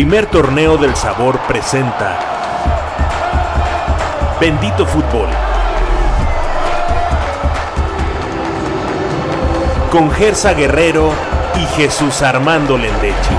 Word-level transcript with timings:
primer 0.00 0.24
torneo 0.24 0.78
del 0.78 0.96
sabor 0.96 1.38
presenta 1.40 2.18
Bendito 4.40 4.86
Fútbol. 4.86 5.28
Con 9.92 10.10
Gersa 10.10 10.54
Guerrero 10.54 11.12
y 11.54 11.66
Jesús 11.76 12.22
Armando 12.22 12.78
Lendechi. 12.78 13.34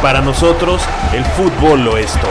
Para 0.00 0.22
nosotros, 0.22 0.80
el 1.12 1.26
fútbol 1.26 1.84
lo 1.84 1.98
es 1.98 2.10
todo. 2.14 2.30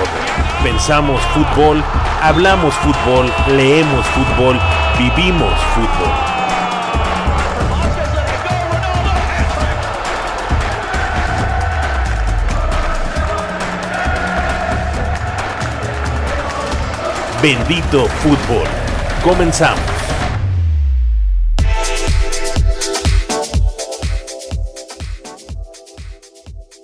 Pensamos 0.64 1.22
fútbol, 1.36 1.84
hablamos 2.24 2.74
fútbol, 2.74 3.32
leemos 3.50 4.08
fútbol, 4.08 4.60
vivimos 4.98 5.54
fútbol. 5.76 6.33
Bendito 17.44 18.06
fútbol. 18.06 18.66
Comenzamos. 19.22 19.84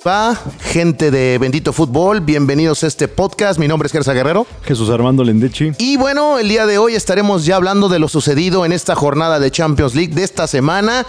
Va, 0.05 0.37
gente 0.59 1.11
de 1.11 1.37
Bendito 1.37 1.71
Fútbol, 1.71 2.19
bienvenidos 2.19 2.83
a 2.83 2.87
este 2.87 3.07
podcast. 3.07 3.57
Mi 3.57 3.69
nombre 3.69 3.87
es 3.87 3.93
Gersa 3.93 4.11
Guerrero. 4.11 4.45
Jesús 4.63 4.89
Armando 4.89 5.23
Lendechi. 5.23 5.71
Y 5.77 5.95
bueno, 5.95 6.37
el 6.39 6.49
día 6.49 6.65
de 6.65 6.77
hoy 6.77 6.93
estaremos 6.93 7.45
ya 7.45 7.55
hablando 7.55 7.87
de 7.87 7.99
lo 7.99 8.09
sucedido 8.09 8.65
en 8.65 8.73
esta 8.73 8.95
jornada 8.95 9.39
de 9.39 9.51
Champions 9.51 9.95
League 9.95 10.13
de 10.13 10.25
esta 10.25 10.45
semana, 10.45 11.05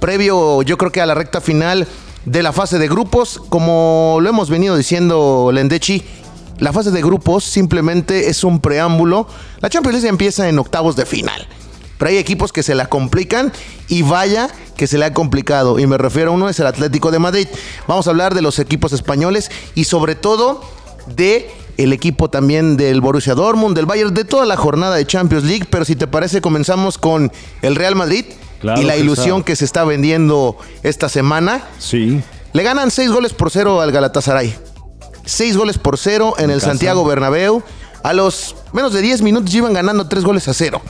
previo 0.00 0.62
yo 0.62 0.76
creo 0.76 0.90
que 0.90 1.00
a 1.00 1.06
la 1.06 1.14
recta 1.14 1.40
final 1.40 1.86
de 2.24 2.42
la 2.42 2.52
fase 2.52 2.78
de 2.78 2.88
grupos. 2.88 3.40
Como 3.48 4.18
lo 4.20 4.28
hemos 4.28 4.50
venido 4.50 4.76
diciendo 4.76 5.50
Lendechi, 5.52 6.02
la 6.60 6.72
fase 6.72 6.90
de 6.90 7.02
grupos 7.02 7.42
simplemente 7.44 8.28
es 8.28 8.44
un 8.44 8.60
preámbulo. 8.60 9.26
La 9.60 9.70
Champions 9.70 9.94
League 9.94 10.08
empieza 10.08 10.48
en 10.48 10.58
octavos 10.58 10.94
de 10.94 11.06
final. 11.06 11.46
Pero 11.98 12.10
hay 12.10 12.18
equipos 12.18 12.52
que 12.52 12.62
se 12.62 12.74
la 12.74 12.86
complican 12.86 13.52
y 13.88 14.02
vaya 14.02 14.48
que 14.76 14.86
se 14.86 14.98
le 14.98 15.06
ha 15.06 15.14
complicado. 15.14 15.78
Y 15.78 15.86
me 15.86 15.98
refiero 15.98 16.30
a 16.30 16.34
uno, 16.34 16.48
es 16.48 16.60
el 16.60 16.66
Atlético 16.66 17.10
de 17.10 17.18
Madrid. 17.18 17.48
Vamos 17.86 18.06
a 18.06 18.10
hablar 18.10 18.34
de 18.34 18.42
los 18.42 18.58
equipos 18.58 18.92
españoles 18.92 19.50
y 19.74 19.84
sobre 19.84 20.14
todo 20.14 20.62
de 21.14 21.50
el 21.76 21.92
equipo 21.94 22.28
también 22.28 22.76
del 22.76 23.00
Borussia 23.00 23.34
Dortmund, 23.34 23.74
del 23.74 23.86
Bayern, 23.86 24.12
de 24.12 24.24
toda 24.24 24.44
la 24.44 24.56
jornada 24.56 24.96
de 24.96 25.06
Champions 25.06 25.44
League. 25.44 25.66
Pero 25.70 25.84
si 25.84 25.96
te 25.96 26.06
parece, 26.06 26.40
comenzamos 26.40 26.98
con 26.98 27.32
el 27.62 27.74
Real 27.74 27.96
Madrid 27.96 28.26
Claro 28.60 28.80
y 28.80 28.84
la 28.84 28.94
que 28.94 29.00
ilusión 29.00 29.38
está. 29.38 29.46
que 29.46 29.56
se 29.56 29.64
está 29.64 29.84
vendiendo 29.84 30.56
esta 30.82 31.08
semana. 31.08 31.64
Sí. 31.78 32.22
Le 32.52 32.62
ganan 32.62 32.90
seis 32.90 33.10
goles 33.10 33.32
por 33.32 33.50
cero 33.50 33.80
al 33.80 33.92
Galatasaray. 33.92 34.69
Seis 35.24 35.56
goles 35.56 35.78
por 35.78 35.98
cero 35.98 36.34
en, 36.38 36.44
En 36.44 36.50
el 36.50 36.58
casa. 36.58 36.70
Santiago 36.70 37.04
Bernabéu. 37.04 37.62
A 38.02 38.12
los 38.12 38.56
menos 38.72 38.92
de 38.92 39.02
10 39.02 39.22
minutos 39.22 39.52
iban 39.54 39.74
ganando 39.74 40.08
tres 40.08 40.24
goles 40.24 40.48
a 40.48 40.54
cero. 40.54 40.80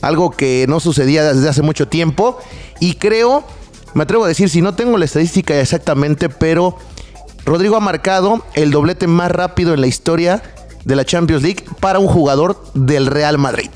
Algo 0.00 0.30
que 0.30 0.64
no 0.68 0.80
sucedía 0.80 1.34
desde 1.34 1.48
hace 1.48 1.62
mucho 1.62 1.88
tiempo. 1.88 2.38
Y 2.80 2.94
creo, 2.94 3.44
me 3.94 4.04
atrevo 4.04 4.24
a 4.24 4.28
decir, 4.28 4.48
si 4.48 4.62
no 4.62 4.74
tengo 4.74 4.96
la 4.96 5.04
estadística 5.04 5.58
exactamente, 5.60 6.28
pero 6.28 6.78
Rodrigo 7.44 7.76
ha 7.76 7.80
marcado 7.80 8.44
el 8.54 8.70
doblete 8.70 9.06
más 9.06 9.30
rápido 9.30 9.74
en 9.74 9.80
la 9.80 9.86
historia 9.86 10.42
de 10.84 10.96
la 10.96 11.04
Champions 11.04 11.42
League 11.42 11.64
para 11.80 11.98
un 11.98 12.06
jugador 12.06 12.62
del 12.74 13.06
Real 13.06 13.36
Madrid. 13.38 13.70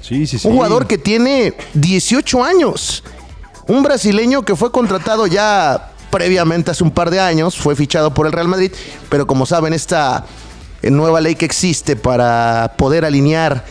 Sí, 0.00 0.26
sí, 0.26 0.38
sí. 0.38 0.46
Un 0.46 0.54
jugador 0.54 0.86
que 0.86 0.98
tiene 0.98 1.54
18 1.74 2.44
años. 2.44 3.02
Un 3.66 3.82
brasileño 3.82 4.42
que 4.42 4.54
fue 4.54 4.70
contratado 4.70 5.26
ya 5.26 5.93
previamente 6.14 6.70
hace 6.70 6.84
un 6.84 6.92
par 6.92 7.10
de 7.10 7.18
años, 7.18 7.56
fue 7.56 7.74
fichado 7.74 8.14
por 8.14 8.26
el 8.26 8.32
Real 8.32 8.46
Madrid, 8.46 8.70
pero 9.08 9.26
como 9.26 9.46
saben, 9.46 9.72
esta 9.72 10.24
eh, 10.80 10.88
nueva 10.92 11.20
ley 11.20 11.34
que 11.34 11.44
existe 11.44 11.96
para 11.96 12.74
poder 12.78 13.04
alinear 13.04 13.64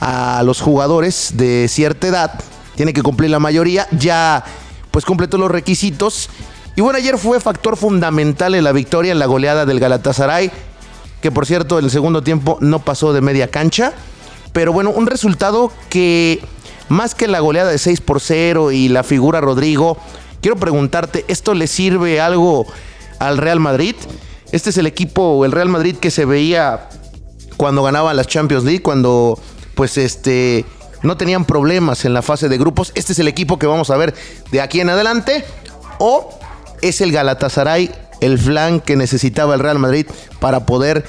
a 0.00 0.42
los 0.42 0.60
jugadores 0.60 1.34
de 1.36 1.68
cierta 1.68 2.08
edad, 2.08 2.40
tiene 2.74 2.92
que 2.92 3.04
cumplir 3.04 3.30
la 3.30 3.38
mayoría, 3.38 3.86
ya 3.92 4.44
pues 4.90 5.04
cumple 5.04 5.28
todos 5.28 5.42
los 5.42 5.52
requisitos. 5.52 6.30
Y 6.74 6.80
bueno, 6.80 6.98
ayer 6.98 7.16
fue 7.16 7.38
factor 7.38 7.76
fundamental 7.76 8.56
en 8.56 8.64
la 8.64 8.72
victoria 8.72 9.12
en 9.12 9.20
la 9.20 9.26
goleada 9.26 9.64
del 9.64 9.78
Galatasaray, 9.78 10.50
que 11.22 11.30
por 11.30 11.46
cierto 11.46 11.78
en 11.78 11.84
el 11.84 11.92
segundo 11.92 12.24
tiempo 12.24 12.58
no 12.60 12.80
pasó 12.80 13.12
de 13.12 13.20
media 13.20 13.52
cancha. 13.52 13.92
Pero 14.52 14.72
bueno, 14.72 14.90
un 14.90 15.06
resultado 15.06 15.70
que 15.90 16.42
más 16.88 17.14
que 17.14 17.28
la 17.28 17.38
goleada 17.38 17.70
de 17.70 17.78
6 17.78 18.00
por 18.00 18.20
0 18.20 18.72
y 18.72 18.88
la 18.88 19.04
figura 19.04 19.40
Rodrigo, 19.40 19.96
quiero 20.44 20.56
preguntarte, 20.58 21.24
¿esto 21.28 21.54
le 21.54 21.66
sirve 21.66 22.20
algo 22.20 22.66
al 23.18 23.38
Real 23.38 23.60
Madrid? 23.60 23.96
Este 24.52 24.68
es 24.68 24.76
el 24.76 24.86
equipo, 24.86 25.42
el 25.46 25.52
Real 25.52 25.70
Madrid 25.70 25.96
que 25.96 26.10
se 26.10 26.26
veía 26.26 26.90
cuando 27.56 27.82
ganaban 27.82 28.14
las 28.14 28.26
Champions 28.26 28.62
League, 28.62 28.82
cuando 28.82 29.38
pues 29.74 29.96
este 29.96 30.66
no 31.02 31.16
tenían 31.16 31.46
problemas 31.46 32.04
en 32.04 32.12
la 32.12 32.20
fase 32.20 32.50
de 32.50 32.58
grupos. 32.58 32.92
Este 32.94 33.14
es 33.14 33.18
el 33.20 33.28
equipo 33.28 33.58
que 33.58 33.66
vamos 33.66 33.88
a 33.88 33.96
ver 33.96 34.14
de 34.52 34.60
aquí 34.60 34.82
en 34.82 34.90
adelante. 34.90 35.46
O 35.98 36.38
es 36.82 37.00
el 37.00 37.10
Galatasaray 37.10 37.90
el 38.20 38.38
flan 38.38 38.80
que 38.80 38.96
necesitaba 38.96 39.54
el 39.54 39.60
Real 39.60 39.78
Madrid 39.78 40.06
para 40.40 40.66
poder 40.66 41.06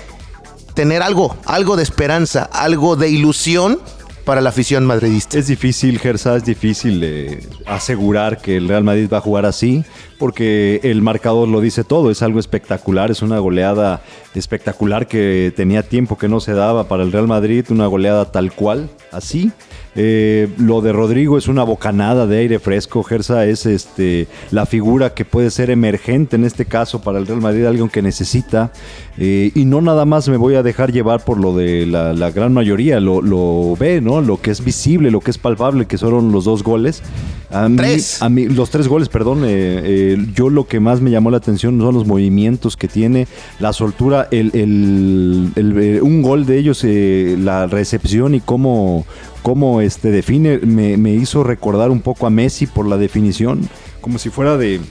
tener 0.76 1.02
algo, 1.02 1.36
algo 1.44 1.76
de 1.76 1.84
esperanza, 1.84 2.50
algo 2.54 2.96
de 2.96 3.10
ilusión 3.10 3.82
para 4.26 4.42
la 4.42 4.50
afición 4.50 4.86
madridista. 4.86 5.38
Es 5.38 5.48
difícil, 5.48 6.00
Gersa, 6.00 6.36
es 6.36 6.44
difícil 6.44 7.02
eh, 7.04 7.48
asegurar 7.66 8.40
que 8.40 8.58
el 8.58 8.68
Real 8.68 8.84
Madrid 8.84 9.08
va 9.12 9.20
a 9.20 9.22
jugar 9.22 9.46
así, 9.46 9.86
porque 10.18 10.80
el 10.84 11.02
marcador 11.02 11.48
lo 11.48 11.62
dice 11.62 11.84
todo, 11.84 12.10
es 12.10 12.22
algo 12.24 12.40
espectacular, 12.40 13.12
es 13.12 13.22
una 13.22 13.38
goleada 13.38 14.02
espectacular 14.34 15.08
que 15.08 15.54
tenía 15.56 15.84
tiempo 15.84 16.18
que 16.18 16.28
no 16.28 16.40
se 16.40 16.54
daba 16.54 16.88
para 16.88 17.04
el 17.04 17.12
Real 17.12 17.28
Madrid, 17.28 17.66
una 17.70 17.86
goleada 17.86 18.32
tal 18.32 18.52
cual, 18.52 18.90
así. 19.12 19.52
Eh, 19.98 20.50
lo 20.58 20.82
de 20.82 20.92
Rodrigo 20.92 21.38
es 21.38 21.48
una 21.48 21.64
bocanada 21.64 22.28
de 22.28 22.40
aire 22.40 22.60
fresco, 22.60 23.02
Gersa 23.02 23.46
es 23.46 23.66
este 23.66 24.28
la 24.52 24.66
figura 24.66 25.14
que 25.14 25.24
puede 25.24 25.50
ser 25.52 25.70
emergente 25.70 26.36
en 26.36 26.44
este 26.44 26.66
caso 26.66 27.02
para 27.02 27.18
el 27.18 27.26
Real 27.28 27.40
Madrid, 27.40 27.66
alguien 27.66 27.88
que 27.88 28.02
necesita. 28.02 28.72
eh, 29.18 29.52
y 29.56 29.64
no 29.64 29.80
nada 29.80 30.04
más 30.04 30.28
me 30.28 30.36
voy 30.36 30.56
a 30.56 30.64
dejar 30.64 30.92
llevar 30.92 31.24
por 31.24 31.40
lo 31.40 31.56
de 31.56 31.86
la, 31.86 32.12
la 32.12 32.32
gran 32.32 32.52
mayoría, 32.54 33.00
lo, 33.00 33.22
lo 33.22 33.78
ve, 33.80 34.02
¿no? 34.02 34.20
Lo 34.20 34.42
que 34.42 34.52
es 34.52 34.64
visible, 34.66 35.12
lo 35.12 35.22
que 35.22 35.32
es 35.32 35.38
palpable, 35.38 35.86
que 35.86 35.98
fueron 35.98 36.34
los 36.34 36.44
dos 36.44 36.64
goles. 36.64 37.02
A 37.50 37.70
mí- 37.70 37.78
Tres. 37.78 38.22
a 38.22 38.28
mí, 38.28 38.50
los 38.50 38.70
tres 38.72 38.90
goles, 38.90 39.08
perdón. 39.08 39.44
eh, 39.46 39.48
eh, 39.86 40.18
yo 40.36 40.50
lo 40.50 40.68
que 40.68 40.82
más 40.82 41.00
me 41.00 41.12
llamó 41.12 41.32
la 41.32 41.38
atención 41.38 41.80
son 41.80 41.94
los 41.96 42.06
movimientos 42.06 42.76
que 42.76 42.90
tiene, 42.90 43.28
la 43.62 43.72
soltura, 43.72 44.28
el, 44.32 44.52
el- 44.54 45.52
el- 45.56 45.78
eh, 45.80 46.02
un 46.02 46.22
gol 46.22 46.46
de 46.46 46.58
ellos, 46.58 46.84
la 46.84 47.68
recepción 47.68 48.36
y 48.36 48.42
cómo, 48.42 49.06
cómo 49.46 49.80
este, 49.80 50.10
define, 50.10 50.58
me, 50.58 50.98
me 50.98 51.12
hizo 51.12 51.44
recordar 51.44 51.92
un 51.92 52.02
poco 52.02 52.26
a 52.26 52.32
Messi 52.32 52.66
por 52.66 52.88
la 52.88 52.98
definición, 52.98 53.70
como 54.02 54.18
si 54.18 54.32
fuera 54.32 54.58
de, 54.58 54.82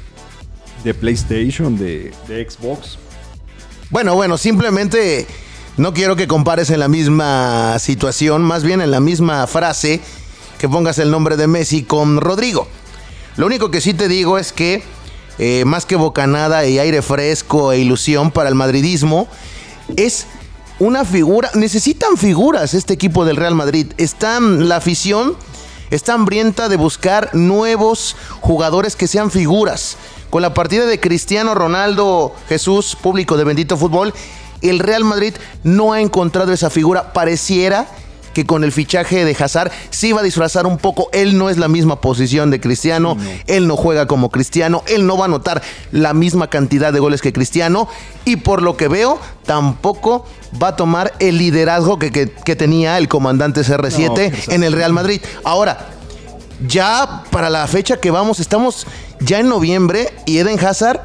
de 0.85 0.95
PlayStation, 0.95 1.77
de, 1.77 2.13
Xbox. 2.29 2.97
Bueno, 3.91 4.15
bueno, 4.15 4.39
simplemente 4.39 5.27
no 5.77 5.93
quiero 5.93 6.15
que 6.15 6.29
compares 6.29 6.71
en 6.71 6.79
la 6.79 6.87
misma 6.87 7.77
situación, 7.81 8.43
más 8.43 8.63
bien 8.63 8.81
en 8.81 8.93
la 8.93 9.01
misma 9.01 9.45
frase 9.49 10.01
que 10.61 10.69
pongas 10.69 11.01
el 11.01 11.11
nombre 11.11 11.37
de 11.37 11.49
Messi 11.49 11.83
con 11.83 12.21
Rodrigo. 12.21 12.69
Lo 13.37 13.47
único 13.47 13.73
que 13.73 13.81
sí 13.81 13.93
te 13.93 14.07
digo 14.07 14.39
es 14.39 14.53
que 14.53 14.85
eh, 15.41 15.65
más 15.65 15.85
que 15.85 15.97
bocanada 15.97 16.65
y 16.65 16.79
aire 16.79 17.03
fresco 17.03 17.73
e 17.73 17.81
ilusión 17.81 18.31
para 18.31 18.51
el 18.51 18.55
madridismo, 18.55 19.27
es 19.97 20.29
una 20.85 21.07
figura, 21.07 21.51
necesitan 21.55 22.19
figuras 22.19 22.75
este 22.75 22.93
equipo 22.93 23.25
del 23.25 23.37
Real 23.37 23.55
Madrid. 23.55 23.87
Están 23.97 24.69
la 24.69 24.77
afición 24.77 25.35
está 25.91 26.13
hambrienta 26.13 26.69
de 26.69 26.77
buscar 26.77 27.31
nuevos 27.35 28.17
jugadores 28.41 28.95
que 28.95 29.07
sean 29.07 29.31
figuras. 29.31 29.97
Con 30.29 30.43
la 30.43 30.53
partida 30.53 30.85
de 30.85 31.01
Cristiano 31.01 31.55
Ronaldo 31.55 32.35
Jesús, 32.49 32.97
público 33.01 33.39
de 33.39 33.45
Bendito 33.45 33.79
Fútbol, 33.79 34.13
el 34.61 34.79
Real 34.79 35.05
Madrid 35.05 35.35
no 35.63 35.95
ha 35.95 36.03
encontrado 36.03 36.53
esa 36.53 36.69
figura. 36.69 37.15
Pareciera 37.15 37.87
que 38.35 38.45
con 38.45 38.65
el 38.65 38.73
fichaje 38.73 39.25
de 39.25 39.35
Hazard 39.39 39.71
sí 39.91 40.13
va 40.13 40.21
a 40.21 40.25
disfrazar 40.25 40.67
un 40.67 40.77
poco. 40.77 41.09
Él 41.13 41.39
no 41.39 41.49
es 41.49 41.57
la 41.57 41.69
misma 41.69 42.01
posición 42.01 42.51
de 42.51 42.61
Cristiano, 42.61 43.17
él 43.47 43.67
no 43.67 43.77
juega 43.77 44.07
como 44.07 44.29
Cristiano, 44.31 44.83
él 44.87 45.07
no 45.07 45.17
va 45.17 45.25
a 45.25 45.29
anotar 45.29 45.63
la 45.93 46.13
misma 46.13 46.49
cantidad 46.51 46.93
de 46.93 47.01
goles 47.01 47.23
que 47.23 47.33
Cristiano 47.33 47.89
y 48.27 48.37
por 48.37 48.61
lo 48.61 48.77
que 48.77 48.89
veo 48.89 49.19
tampoco 49.47 50.27
va 50.63 50.69
a 50.69 50.77
tomar 50.77 51.15
el 51.21 51.39
liderazgo 51.39 51.99
que, 51.99 52.11
que- 52.13 52.31
que 52.31 52.57
tenía 52.57 52.99
el 52.99 53.09
comandante 53.09 53.63
CR7 53.63 54.09
No, 54.09 54.19
exacto. 54.19 54.53
en 54.53 54.63
el 54.65 54.73
Real 54.73 54.93
Madrid. 54.93 55.21
Ahora, 55.45 55.89
ya 56.67 57.25
para 57.31 57.51
la 57.51 57.67
fecha 57.67 57.99
que 57.99 58.11
vamos, 58.11 58.41
estamos 58.41 58.87
ya 59.21 59.39
en 59.41 59.49
noviembre 59.49 60.13
y 60.27 60.39
Eden 60.39 60.59
Hazard 60.65 61.01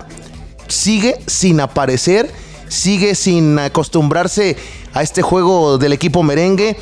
sigue 0.68 1.20
sin 1.28 1.60
aparecer, 1.60 2.32
sigue 2.68 3.16
sin 3.16 3.58
acostumbrarse 3.58 4.56
a 4.94 5.02
este 5.02 5.22
juego 5.22 5.78
del 5.78 5.94
equipo 5.94 6.22
merengue. 6.24 6.78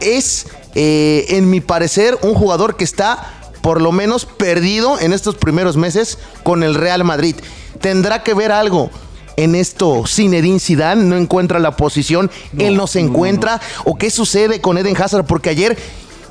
Es, 0.00 0.46
eh, 0.74 1.26
en 1.30 1.50
mi 1.50 1.60
parecer, 1.60 2.18
un 2.22 2.34
jugador 2.34 2.76
que 2.76 2.84
está 2.84 3.34
por 3.62 3.80
lo 3.80 3.92
menos 3.92 4.24
perdido 4.24 5.00
en 5.00 5.12
estos 5.12 5.34
primeros 5.34 5.76
meses 5.76 6.18
con 6.42 6.62
el 6.62 6.74
Real 6.74 7.04
Madrid. 7.04 7.36
Tendrá 7.80 8.22
que 8.22 8.34
ver 8.34 8.52
algo 8.52 8.90
en 9.36 9.54
esto 9.54 10.04
Zinedine 10.06 10.58
Zidane 10.58 11.04
no 11.04 11.16
encuentra 11.16 11.60
la 11.60 11.76
posición, 11.76 12.28
él 12.58 12.76
no 12.76 12.88
se 12.88 12.98
encuentra 12.98 13.60
o 13.84 13.96
qué 13.96 14.10
sucede 14.10 14.60
con 14.60 14.78
Eden 14.78 15.00
Hazard 15.00 15.26
porque 15.26 15.50
ayer 15.50 15.78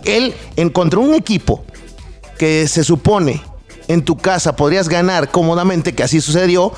él 0.03 0.35
encontró 0.57 0.99
un 0.99 1.13
equipo 1.13 1.63
que 2.37 2.67
se 2.67 2.83
supone 2.83 3.41
en 3.87 4.03
tu 4.03 4.17
casa 4.17 4.55
podrías 4.55 4.89
ganar 4.89 5.31
cómodamente, 5.31 5.95
que 5.95 6.03
así 6.03 6.21
sucedió, 6.21 6.73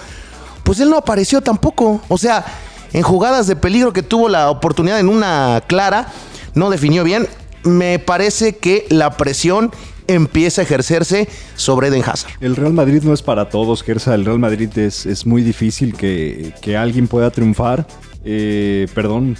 pues 0.64 0.80
él 0.80 0.90
no 0.90 0.98
apareció 0.98 1.42
tampoco. 1.42 2.02
O 2.08 2.18
sea, 2.18 2.46
en 2.94 3.02
jugadas 3.02 3.48
de 3.48 3.56
peligro 3.56 3.94
que 3.94 4.04
tuvo 4.04 4.30
la 4.30 4.50
oportunidad 4.50 5.00
en 5.00 5.10
una 5.10 5.64
clara, 5.68 6.08
no 6.56 6.70
definió 6.70 7.04
bien. 7.04 7.28
Me 7.64 8.00
parece 8.00 8.54
que 8.54 8.86
la 8.90 9.18
presión 9.18 9.72
empieza 10.08 10.62
a 10.62 10.64
ejercerse 10.64 11.28
sobre 11.56 11.90
Eden 11.90 12.04
Hazard. 12.06 12.32
El 12.42 12.56
Real 12.56 12.74
Madrid 12.74 13.04
no 13.04 13.14
es 13.14 13.22
para 13.22 13.50
todos, 13.50 13.84
Gersa. 13.84 14.16
El 14.16 14.26
Real 14.26 14.40
Madrid 14.40 14.70
es, 14.78 15.06
es 15.06 15.26
muy 15.26 15.44
difícil 15.44 15.96
que, 15.96 16.54
que 16.62 16.78
alguien 16.78 17.08
pueda 17.08 17.30
triunfar. 17.30 17.86
Eh, 18.26 18.88
perdón, 18.94 19.38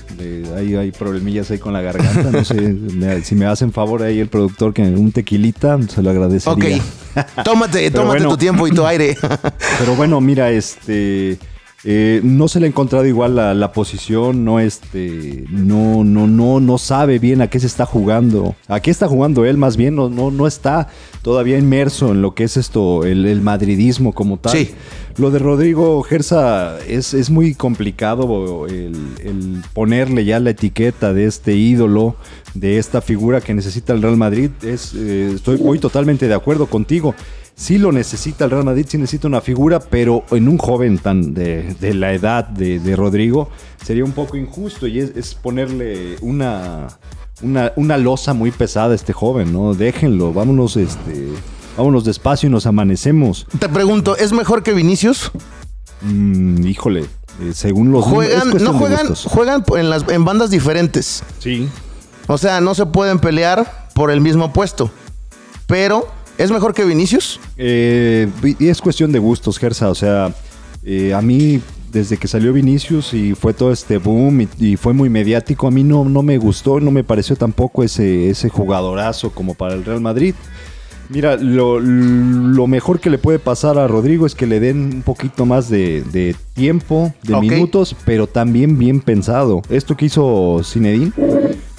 hay, 0.56 0.76
hay, 0.76 0.92
problemillas 0.92 1.52
ahí 1.52 1.58
con 1.58 1.74
la 1.74 1.82
garganta. 1.82 2.32
No 2.32 2.46
sé 2.46 2.76
si 3.24 3.36
me 3.36 3.46
hacen 3.46 3.74
favor 3.74 4.04
ahí 4.04 4.20
el 4.20 4.30
productor 4.30 4.74
que 4.74 4.84
un 4.84 5.12
tequilita, 5.12 5.78
se 5.90 6.02
lo 6.02 6.10
agradecería. 6.12 6.78
Ok, 6.78 7.44
tómate, 7.44 7.92
tómate 7.92 8.24
tu 8.24 8.38
tiempo 8.38 8.68
y 8.68 8.72
tu 8.72 8.86
aire. 8.86 9.18
pero 9.80 9.96
bueno, 9.96 10.22
mira, 10.22 10.50
este. 10.52 11.38
Eh, 11.86 12.20
no 12.24 12.50
se 12.50 12.60
le 12.60 12.66
ha 12.66 12.70
encontrado 12.70 13.06
igual 13.06 13.36
la, 13.36 13.54
la, 13.54 13.72
posición, 13.72 14.44
no 14.44 14.60
este, 14.60 15.46
no, 15.50 16.04
no, 16.04 16.28
no, 16.28 16.60
no 16.60 16.78
sabe 16.78 17.20
bien 17.20 17.42
a 17.42 17.50
qué 17.50 17.60
se 17.60 17.68
está 17.68 17.86
jugando. 17.86 18.56
¿A 18.68 18.82
qué 18.82 18.92
está 18.92 19.08
jugando 19.08 19.46
él? 19.46 19.58
Más 19.58 19.78
bien 19.78 19.96
no, 19.96 20.10
no, 20.10 20.30
no 20.30 20.46
está 20.46 20.90
todavía 21.22 21.58
inmerso 21.58 22.12
en 22.12 22.22
lo 22.22 22.36
que 22.36 22.44
es 22.44 22.58
esto, 22.58 23.06
el, 23.06 23.26
el 23.26 23.42
madridismo 23.42 24.14
como 24.14 24.38
tal. 24.38 24.52
Sí. 24.52 24.72
Lo 25.18 25.32
de 25.32 25.40
Rodrigo 25.40 26.02
Gersa 26.04 26.78
es, 26.88 27.14
es 27.14 27.30
muy 27.30 27.54
complicado 27.54 28.68
el, 28.68 28.96
el, 29.24 29.62
ponerle 29.74 30.24
ya 30.24 30.40
la 30.40 30.52
etiqueta 30.52 31.14
de 31.14 31.26
este 31.26 31.56
ídolo, 31.56 32.16
de 32.54 32.78
esta 32.78 33.02
figura 33.02 33.42
que 33.42 33.54
necesita 33.54 33.94
el 33.94 34.02
Real 34.02 34.18
Madrid. 34.18 34.50
Es, 34.62 34.94
eh, 34.96 35.32
estoy 35.36 35.58
muy 35.58 35.80
totalmente 35.80 36.28
de 36.28 36.34
acuerdo 36.34 36.68
contigo. 36.68 37.16
Sí 37.60 37.78
lo 37.78 37.92
necesita 37.92 38.46
el 38.46 38.52
Real 38.52 38.64
Madrid, 38.64 38.86
sí 38.88 38.98
necesita 38.98 39.28
una 39.28 39.42
figura, 39.42 39.82
pero 39.82 40.24
en 40.32 40.48
un 40.48 40.58
joven 40.58 40.98
tan 40.98 41.34
de, 41.34 41.76
de 41.82 41.94
la 41.94 42.14
edad 42.14 42.48
de, 42.48 42.80
de, 42.80 42.96
Rodrigo 42.96 43.50
sería 43.84 44.06
un 44.06 44.14
poco 44.14 44.38
injusto 44.38 44.88
y 44.88 45.00
es, 45.00 45.12
es 45.18 45.36
ponerle 45.36 46.16
una, 46.22 46.88
una, 47.42 47.74
una 47.76 47.98
losa 47.98 48.34
muy 48.34 48.52
pesada 48.52 48.94
a 48.94 48.96
este 48.96 49.12
joven, 49.12 49.52
¿no? 49.52 49.74
Déjenlo, 49.74 50.32
vámonos, 50.32 50.78
este, 50.78 51.34
vámonos 51.76 52.06
despacio 52.06 52.48
y 52.48 52.50
nos 52.50 52.66
amanecemos. 52.66 53.46
Te 53.60 53.68
pregunto, 53.68 54.16
¿es 54.16 54.32
mejor 54.32 54.64
que 54.64 54.72
Vinicius? 54.72 55.30
Mm, 56.00 56.66
híjole, 56.66 57.02
eh, 57.42 57.52
según 57.54 57.92
los 57.92 58.06
juegan, 58.06 58.52
no 58.52 58.72
juegan, 58.72 59.14
juegan 59.16 59.66
en 59.76 59.90
las 59.90 60.08
en 60.08 60.24
bandas 60.24 60.50
diferentes. 60.50 61.24
Sí. 61.40 61.68
O 62.28 62.38
sea, 62.38 62.62
no 62.62 62.74
se 62.74 62.86
pueden 62.86 63.20
pelear 63.20 63.90
por 63.94 64.12
el 64.12 64.22
mismo 64.22 64.54
puesto. 64.54 64.90
Pero 65.68 66.08
¿Es 66.40 66.52
mejor 66.52 66.74
que 66.74 66.86
Vinicius? 66.86 67.38
Eh, 67.58 68.30
es 68.62 68.80
cuestión 68.80 69.12
de 69.12 69.20
gustos, 69.20 69.60
Gersa. 69.60 69.90
O 69.90 69.96
sea, 69.96 70.34
eh, 70.86 71.14
a 71.14 71.22
mí, 71.22 71.60
desde 71.92 72.16
que 72.16 72.30
salió 72.30 72.54
Vinicius 72.54 73.14
y 73.14 73.36
fue 73.36 73.54
todo 73.54 73.74
este 73.74 73.98
boom 73.98 74.40
y, 74.42 74.48
y, 74.58 74.78
fue 74.78 74.94
muy 74.94 75.10
mediático, 75.10 75.68
a 75.68 75.72
mí 75.72 75.84
no, 75.84 76.06
no 76.06 76.24
me 76.24 76.38
gustó, 76.38 76.80
no 76.80 76.92
me 76.92 77.04
pareció 77.04 77.36
tampoco 77.36 77.84
ese, 77.84 78.30
ese 78.30 78.48
jugadorazo 78.48 79.32
como 79.32 79.54
para 79.54 79.74
el 79.74 79.84
Real 79.84 80.00
Madrid. 80.00 80.34
Mira, 81.10 81.36
lo, 81.36 81.82
lo, 81.82 82.68
mejor 82.68 83.02
que 83.02 83.10
le 83.10 83.18
puede 83.18 83.40
pasar 83.40 83.78
a 83.78 83.88
Rodrigo 83.88 84.26
es 84.26 84.34
que 84.34 84.48
le 84.48 84.62
den 84.62 84.94
un 84.94 85.02
poquito 85.02 85.46
más 85.46 85.68
de, 85.68 86.04
de 86.04 86.38
tiempo, 86.54 87.14
de 87.24 87.34
okay. 87.34 87.50
minutos, 87.50 87.98
pero 88.06 88.28
también 88.28 88.78
bien 88.78 89.02
pensado. 89.02 89.62
Esto 89.70 89.98
que 89.98 90.06
hizo 90.06 90.62
Zinedine 90.64 91.12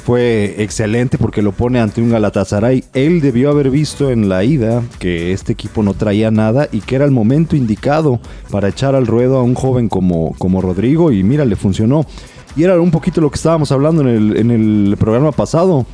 fue 0.00 0.56
excelente 0.58 1.18
porque 1.18 1.42
lo 1.42 1.52
pone 1.52 1.78
ante 1.78 2.00
un 2.00 2.10
Galatasaray. 2.10 2.84
Él 2.94 3.20
debió 3.20 3.50
haber 3.50 3.70
visto 3.70 4.10
en 4.10 4.28
la 4.28 4.42
ida 4.42 4.82
que 4.98 5.32
este 5.32 5.52
equipo 5.52 5.82
no 5.82 5.94
traía 5.94 6.30
nada 6.30 6.68
y 6.72 6.80
que 6.80 6.96
era 6.96 7.04
el 7.04 7.10
momento 7.10 7.54
indicado 7.54 8.18
para 8.50 8.68
echar 8.68 8.94
al 8.94 9.06
ruedo 9.06 9.38
a 9.38 9.42
un 9.42 9.54
joven 9.54 9.88
como, 9.88 10.34
como 10.38 10.60
Rodrigo 10.60 11.12
y 11.12 11.22
mira, 11.22 11.44
le 11.44 11.54
funcionó. 11.54 12.04
Y 12.56 12.64
era 12.64 12.80
un 12.80 12.90
poquito 12.90 13.20
lo 13.20 13.30
que 13.30 13.36
estábamos 13.36 13.70
hablando 13.70 14.02
en 14.02 14.08
el, 14.08 14.36
en 14.36 14.50
el 14.50 14.96
programa 14.96 15.30
pasado. 15.30 15.86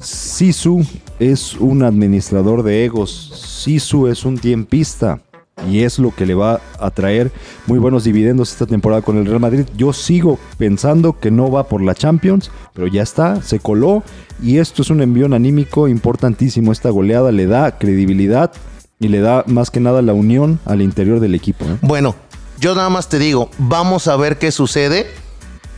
Sisu 0.00 0.84
es 1.18 1.54
un 1.54 1.82
administrador 1.82 2.62
de 2.62 2.84
egos. 2.84 3.62
Sisu 3.64 4.08
es 4.08 4.24
un 4.24 4.36
tiempista 4.36 5.20
y 5.66 5.82
es 5.82 5.98
lo 5.98 6.14
que 6.14 6.26
le 6.26 6.34
va 6.34 6.60
a 6.78 6.90
traer 6.90 7.32
muy 7.66 7.78
buenos 7.78 8.04
dividendos 8.04 8.52
esta 8.52 8.66
temporada 8.66 9.02
con 9.02 9.16
el 9.16 9.26
Real 9.26 9.40
Madrid. 9.40 9.66
Yo 9.76 9.92
sigo 9.92 10.38
pensando 10.56 11.18
que 11.18 11.30
no 11.30 11.50
va 11.50 11.64
por 11.64 11.82
la 11.82 11.94
Champions, 11.94 12.50
pero 12.74 12.86
ya 12.86 13.02
está, 13.02 13.42
se 13.42 13.58
coló 13.58 14.02
y 14.42 14.58
esto 14.58 14.82
es 14.82 14.90
un 14.90 15.02
envión 15.02 15.34
anímico 15.34 15.88
importantísimo. 15.88 16.72
Esta 16.72 16.90
goleada 16.90 17.32
le 17.32 17.46
da 17.46 17.78
credibilidad 17.78 18.52
y 19.00 19.08
le 19.08 19.20
da 19.20 19.44
más 19.46 19.70
que 19.70 19.80
nada 19.80 20.02
la 20.02 20.12
unión 20.12 20.60
al 20.64 20.82
interior 20.82 21.20
del 21.20 21.34
equipo. 21.34 21.64
¿eh? 21.64 21.78
Bueno, 21.82 22.14
yo 22.60 22.74
nada 22.74 22.88
más 22.88 23.08
te 23.08 23.18
digo, 23.18 23.50
vamos 23.58 24.08
a 24.08 24.16
ver 24.16 24.38
qué 24.38 24.52
sucede 24.52 25.06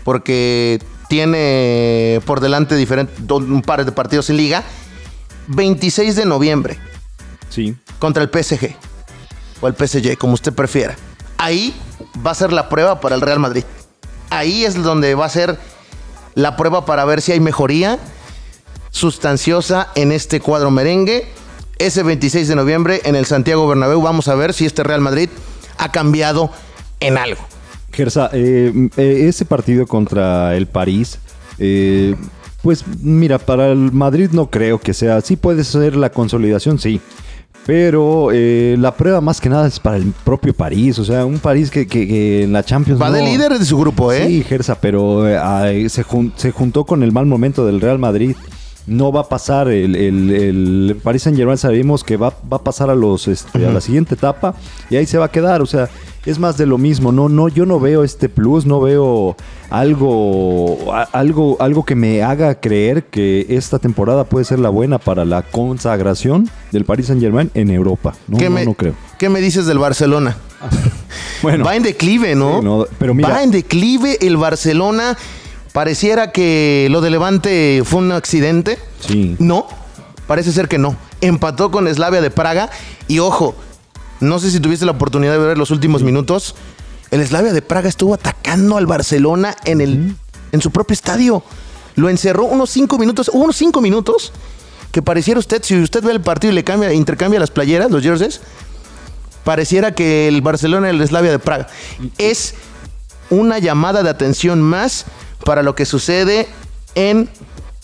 porque 0.04 0.80
tiene 1.08 2.20
por 2.24 2.40
delante 2.40 2.76
diferente, 2.76 3.12
un 3.32 3.62
par 3.62 3.84
de 3.84 3.92
partidos 3.92 4.30
en 4.30 4.36
liga. 4.36 4.62
26 5.48 6.14
de 6.14 6.26
noviembre. 6.26 6.78
Sí. 7.48 7.74
Contra 7.98 8.22
el 8.22 8.30
PSG 8.30 8.76
o 9.60 9.68
el 9.68 9.74
PSG, 9.74 10.16
como 10.16 10.34
usted 10.34 10.52
prefiera. 10.52 10.96
Ahí 11.38 11.74
va 12.24 12.32
a 12.32 12.34
ser 12.34 12.52
la 12.52 12.68
prueba 12.68 13.00
para 13.00 13.14
el 13.14 13.20
Real 13.20 13.38
Madrid. 13.38 13.64
Ahí 14.30 14.64
es 14.64 14.80
donde 14.82 15.14
va 15.14 15.26
a 15.26 15.30
ser 15.30 15.58
la 16.34 16.56
prueba 16.56 16.84
para 16.84 17.04
ver 17.04 17.20
si 17.20 17.32
hay 17.32 17.40
mejoría 17.40 17.98
sustanciosa 18.90 19.88
en 19.94 20.12
este 20.12 20.40
cuadro 20.40 20.70
merengue. 20.70 21.26
Ese 21.78 22.02
26 22.02 22.48
de 22.48 22.56
noviembre 22.56 23.00
en 23.04 23.16
el 23.16 23.24
Santiago 23.26 23.66
Bernabéu 23.66 24.02
vamos 24.02 24.28
a 24.28 24.34
ver 24.34 24.52
si 24.52 24.66
este 24.66 24.82
Real 24.82 25.00
Madrid 25.00 25.30
ha 25.78 25.90
cambiado 25.90 26.50
en 27.00 27.16
algo. 27.16 27.40
Gersa, 27.92 28.30
eh, 28.32 28.88
eh, 28.96 29.24
ese 29.28 29.44
partido 29.44 29.86
contra 29.86 30.56
el 30.56 30.66
París, 30.66 31.18
eh, 31.58 32.14
pues 32.62 32.84
mira, 33.00 33.38
para 33.38 33.72
el 33.72 33.92
Madrid 33.92 34.30
no 34.32 34.50
creo 34.50 34.78
que 34.78 34.94
sea, 34.94 35.20
sí 35.22 35.36
puede 35.36 35.64
ser 35.64 35.96
la 35.96 36.10
consolidación, 36.10 36.78
sí. 36.78 37.00
Pero 37.66 38.30
eh, 38.32 38.76
la 38.78 38.94
prueba 38.94 39.20
más 39.20 39.40
que 39.40 39.48
nada 39.48 39.68
es 39.68 39.78
para 39.78 39.96
el 39.96 40.12
propio 40.24 40.52
París. 40.54 40.98
O 40.98 41.04
sea, 41.04 41.24
un 41.24 41.38
París 41.38 41.70
que, 41.70 41.86
que, 41.86 42.08
que 42.08 42.42
en 42.44 42.52
la 42.52 42.64
Champions. 42.64 43.00
Va 43.00 43.08
no... 43.08 43.16
de 43.16 43.22
líder 43.22 43.58
de 43.58 43.64
su 43.64 43.78
grupo, 43.78 44.12
¿eh? 44.12 44.26
Sí, 44.26 44.42
Gersa, 44.42 44.80
pero 44.80 45.28
eh, 45.28 45.88
se, 45.88 46.02
jun 46.02 46.32
se, 46.36 46.50
juntó 46.52 46.84
con 46.84 47.02
el 47.02 47.12
mal 47.12 47.26
momento 47.26 47.66
del 47.66 47.80
Real 47.80 47.98
Madrid. 47.98 48.34
No 48.86 49.12
va 49.12 49.20
a 49.20 49.28
pasar 49.28 49.68
el, 49.68 49.94
el, 49.94 50.30
el 50.30 50.96
Paris 51.02 51.22
Saint 51.22 51.38
Germain, 51.38 51.58
sabemos 51.58 52.02
que 52.02 52.16
va, 52.16 52.32
va 52.50 52.56
a 52.56 52.64
pasar 52.64 52.90
a, 52.90 52.94
los, 52.94 53.28
este, 53.28 53.58
uh 53.58 53.62
-huh. 53.62 53.68
a 53.68 53.72
la 53.72 53.80
siguiente 53.80 54.14
etapa 54.14 54.54
y 54.88 54.96
ahí 54.96 55.06
se 55.06 55.18
va 55.18 55.26
a 55.26 55.30
quedar. 55.30 55.60
O 55.60 55.66
sea, 55.66 55.88
es 56.26 56.38
más 56.38 56.56
de 56.56 56.66
lo 56.66 56.78
mismo. 56.78 57.12
No, 57.12 57.28
no, 57.28 57.48
yo 57.48 57.66
no 57.66 57.80
veo 57.80 58.04
este 58.04 58.28
plus, 58.28 58.66
no 58.66 58.80
veo 58.80 59.36
algo, 59.70 60.92
algo, 61.12 61.56
algo 61.60 61.84
que 61.84 61.94
me 61.94 62.22
haga 62.22 62.60
creer 62.60 63.04
que 63.04 63.46
esta 63.48 63.78
temporada 63.78 64.24
puede 64.24 64.44
ser 64.44 64.58
la 64.58 64.68
buena 64.68 64.98
para 64.98 65.24
la 65.24 65.42
consagración 65.42 66.48
del 66.72 66.84
Paris 66.84 67.06
Saint 67.06 67.22
Germain 67.22 67.50
en 67.54 67.70
Europa. 67.70 68.14
No, 68.28 68.38
¿Qué 68.38 68.44
no, 68.44 68.50
me, 68.50 68.64
no 68.64 68.74
creo. 68.74 68.94
¿Qué 69.18 69.28
me 69.28 69.40
dices 69.40 69.66
del 69.66 69.78
Barcelona? 69.78 70.36
bueno, 71.42 71.64
va 71.64 71.76
en 71.76 71.82
declive, 71.82 72.34
¿no? 72.34 72.58
Sí, 72.58 72.64
no 72.64 72.86
pero 72.98 73.14
mira, 73.14 73.30
va 73.30 73.42
en 73.42 73.50
declive 73.50 74.18
el 74.20 74.36
Barcelona. 74.36 75.16
Pareciera 75.72 76.32
que 76.32 76.88
lo 76.90 77.00
de 77.00 77.10
Levante 77.10 77.82
fue 77.84 78.00
un 78.00 78.10
accidente. 78.10 78.76
Sí. 78.98 79.36
No, 79.38 79.66
parece 80.26 80.52
ser 80.52 80.68
que 80.68 80.78
no. 80.78 80.96
Empató 81.20 81.70
con 81.70 81.86
Slavia 81.92 82.20
de 82.20 82.30
Praga 82.30 82.70
y 83.06 83.20
ojo, 83.20 83.54
no 84.20 84.38
sé 84.38 84.50
si 84.50 84.60
tuviste 84.60 84.84
la 84.84 84.92
oportunidad 84.92 85.32
de 85.32 85.38
ver 85.38 85.58
los 85.58 85.70
últimos 85.70 86.02
minutos. 86.02 86.54
El 87.10 87.26
Slavia 87.26 87.52
de 87.52 87.62
Praga 87.62 87.88
estuvo 87.88 88.14
atacando 88.14 88.76
al 88.76 88.86
Barcelona 88.86 89.56
en, 89.64 89.80
el, 89.80 90.14
en 90.52 90.60
su 90.60 90.70
propio 90.70 90.94
estadio. 90.94 91.42
Lo 91.96 92.08
encerró 92.08 92.44
unos 92.44 92.70
cinco 92.70 92.98
minutos. 92.98 93.30
Unos 93.32 93.56
cinco 93.56 93.80
minutos 93.80 94.32
que 94.92 95.02
pareciera 95.02 95.40
usted, 95.40 95.62
si 95.62 95.80
usted 95.80 96.02
ve 96.02 96.12
el 96.12 96.20
partido 96.20 96.52
y 96.52 96.54
le 96.54 96.64
cambia, 96.64 96.92
intercambia 96.92 97.40
las 97.40 97.50
playeras, 97.50 97.90
los 97.90 98.02
jerseys, 98.02 98.40
pareciera 99.44 99.94
que 99.94 100.28
el 100.28 100.40
Barcelona 100.42 100.88
y 100.88 100.96
el 100.96 101.06
Slavia 101.06 101.30
de 101.30 101.38
Praga. 101.38 101.68
Es 102.18 102.54
una 103.30 103.58
llamada 103.58 104.02
de 104.02 104.10
atención 104.10 104.60
más 104.60 105.04
para 105.44 105.62
lo 105.62 105.74
que 105.74 105.86
sucede 105.86 106.48
en 106.94 107.30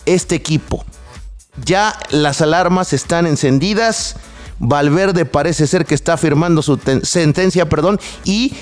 este 0.04 0.34
equipo. 0.34 0.84
Ya 1.64 1.98
las 2.10 2.40
alarmas 2.40 2.92
están 2.92 3.26
encendidas. 3.26 4.16
Valverde 4.58 5.24
parece 5.24 5.66
ser 5.66 5.84
que 5.84 5.94
está 5.94 6.16
firmando 6.16 6.62
su 6.62 6.78
sentencia, 7.02 7.68
perdón, 7.68 8.00
y 8.24 8.52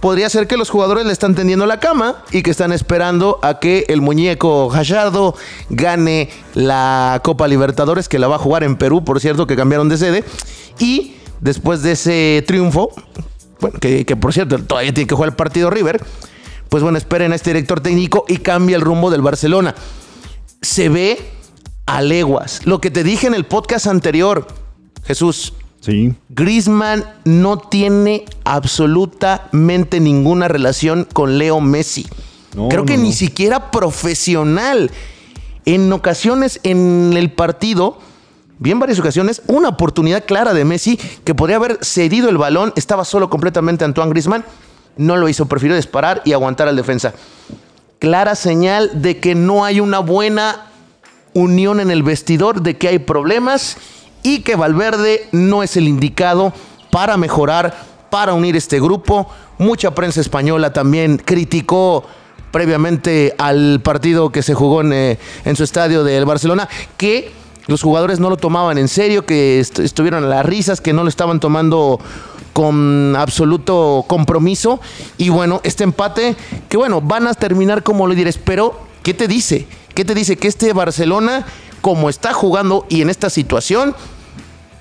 podría 0.00 0.28
ser 0.30 0.46
que 0.46 0.56
los 0.56 0.70
jugadores 0.70 1.06
le 1.06 1.12
están 1.12 1.34
tendiendo 1.34 1.66
la 1.66 1.78
cama 1.78 2.24
y 2.32 2.42
que 2.42 2.50
están 2.50 2.72
esperando 2.72 3.38
a 3.42 3.60
que 3.60 3.84
el 3.88 4.00
muñeco 4.00 4.68
Gallardo 4.68 5.36
gane 5.68 6.30
la 6.54 7.20
Copa 7.22 7.46
Libertadores, 7.46 8.08
que 8.08 8.18
la 8.18 8.28
va 8.28 8.36
a 8.36 8.38
jugar 8.38 8.64
en 8.64 8.76
Perú, 8.76 9.04
por 9.04 9.20
cierto, 9.20 9.46
que 9.46 9.56
cambiaron 9.56 9.88
de 9.88 9.98
sede. 9.98 10.24
Y 10.78 11.16
después 11.40 11.82
de 11.82 11.92
ese 11.92 12.42
triunfo, 12.46 12.90
bueno, 13.60 13.78
que, 13.78 14.06
que 14.06 14.16
por 14.16 14.32
cierto 14.32 14.58
todavía 14.58 14.92
tiene 14.94 15.06
que 15.06 15.14
jugar 15.14 15.30
el 15.30 15.36
partido 15.36 15.70
River, 15.70 16.02
pues 16.70 16.82
bueno, 16.82 16.98
esperen 16.98 17.32
a 17.32 17.34
este 17.34 17.50
director 17.50 17.80
técnico 17.80 18.24
y 18.26 18.38
cambia 18.38 18.76
el 18.76 18.82
rumbo 18.82 19.10
del 19.10 19.22
Barcelona. 19.22 19.74
Se 20.62 20.88
ve 20.88 21.18
a 21.86 22.00
leguas. 22.00 22.64
Lo 22.64 22.80
que 22.80 22.90
te 22.90 23.02
dije 23.02 23.26
en 23.26 23.34
el 23.34 23.44
podcast 23.44 23.86
anterior, 23.86 24.46
Jesús. 25.10 25.54
Sí. 25.80 26.14
Griezmann 26.28 27.04
no 27.24 27.58
tiene 27.58 28.24
absolutamente 28.44 29.98
ninguna 29.98 30.46
relación 30.46 31.08
con 31.12 31.36
Leo 31.36 31.60
Messi. 31.60 32.06
No, 32.54 32.68
Creo 32.68 32.84
que 32.84 32.96
no, 32.96 33.02
ni 33.02 33.12
siquiera 33.12 33.72
profesional. 33.72 34.92
En 35.64 35.92
ocasiones 35.92 36.60
en 36.62 37.14
el 37.16 37.32
partido, 37.32 37.98
vi 38.60 38.70
en 38.70 38.78
varias 38.78 39.00
ocasiones, 39.00 39.42
una 39.48 39.70
oportunidad 39.70 40.24
clara 40.26 40.54
de 40.54 40.64
Messi 40.64 40.96
que 41.24 41.34
podría 41.34 41.56
haber 41.56 41.78
cedido 41.82 42.28
el 42.28 42.38
balón, 42.38 42.72
estaba 42.76 43.04
solo 43.04 43.28
completamente 43.28 43.84
Antoine 43.84 44.10
Griezmann, 44.10 44.44
no 44.96 45.16
lo 45.16 45.28
hizo, 45.28 45.46
prefirió 45.46 45.74
disparar 45.74 46.22
y 46.24 46.34
aguantar 46.34 46.68
al 46.68 46.76
defensa. 46.76 47.14
Clara 47.98 48.36
señal 48.36 49.02
de 49.02 49.18
que 49.18 49.34
no 49.34 49.64
hay 49.64 49.80
una 49.80 49.98
buena 49.98 50.66
unión 51.34 51.80
en 51.80 51.90
el 51.90 52.04
vestidor, 52.04 52.62
de 52.62 52.76
que 52.76 52.86
hay 52.88 53.00
problemas 53.00 53.76
y 54.22 54.40
que 54.40 54.56
Valverde 54.56 55.28
no 55.32 55.62
es 55.62 55.76
el 55.76 55.88
indicado 55.88 56.52
para 56.90 57.16
mejorar, 57.16 57.74
para 58.10 58.34
unir 58.34 58.56
este 58.56 58.80
grupo. 58.80 59.28
Mucha 59.58 59.94
prensa 59.94 60.20
española 60.20 60.72
también 60.72 61.18
criticó 61.18 62.04
previamente 62.50 63.34
al 63.38 63.80
partido 63.82 64.30
que 64.30 64.42
se 64.42 64.54
jugó 64.54 64.80
en, 64.80 64.92
eh, 64.92 65.18
su 65.54 65.62
estadio 65.62 66.02
del 66.02 66.24
Barcelona, 66.24 66.68
que 66.96 67.30
los 67.68 67.82
jugadores 67.82 68.18
no 68.18 68.28
lo 68.28 68.36
tomaban 68.36 68.78
en 68.78 68.88
serio, 68.88 69.24
que 69.24 69.60
est- 69.60 69.78
estuvieron 69.78 70.24
a 70.24 70.26
las 70.26 70.44
risas, 70.44 70.80
que 70.80 70.92
no 70.92 71.02
lo 71.04 71.08
estaban 71.08 71.38
tomando 71.38 72.00
con 72.52 73.14
absoluto 73.16 74.04
compromiso. 74.08 74.80
Y 75.18 75.28
bueno, 75.28 75.60
este 75.62 75.84
empate, 75.84 76.34
que 76.68 76.76
bueno, 76.76 77.00
van 77.00 77.28
a 77.28 77.34
terminar 77.34 77.84
como 77.84 78.08
líderes, 78.08 78.38
pero 78.38 78.80
¿qué 79.04 79.14
te 79.14 79.28
dice? 79.28 79.68
¿Qué 79.94 80.04
te 80.04 80.14
dice? 80.14 80.36
Que 80.36 80.48
este 80.48 80.72
Barcelona, 80.72 81.46
como 81.80 82.08
está 82.10 82.32
jugando 82.32 82.86
y 82.88 83.02
en 83.02 83.10
esta 83.10 83.30
situación, 83.30 83.94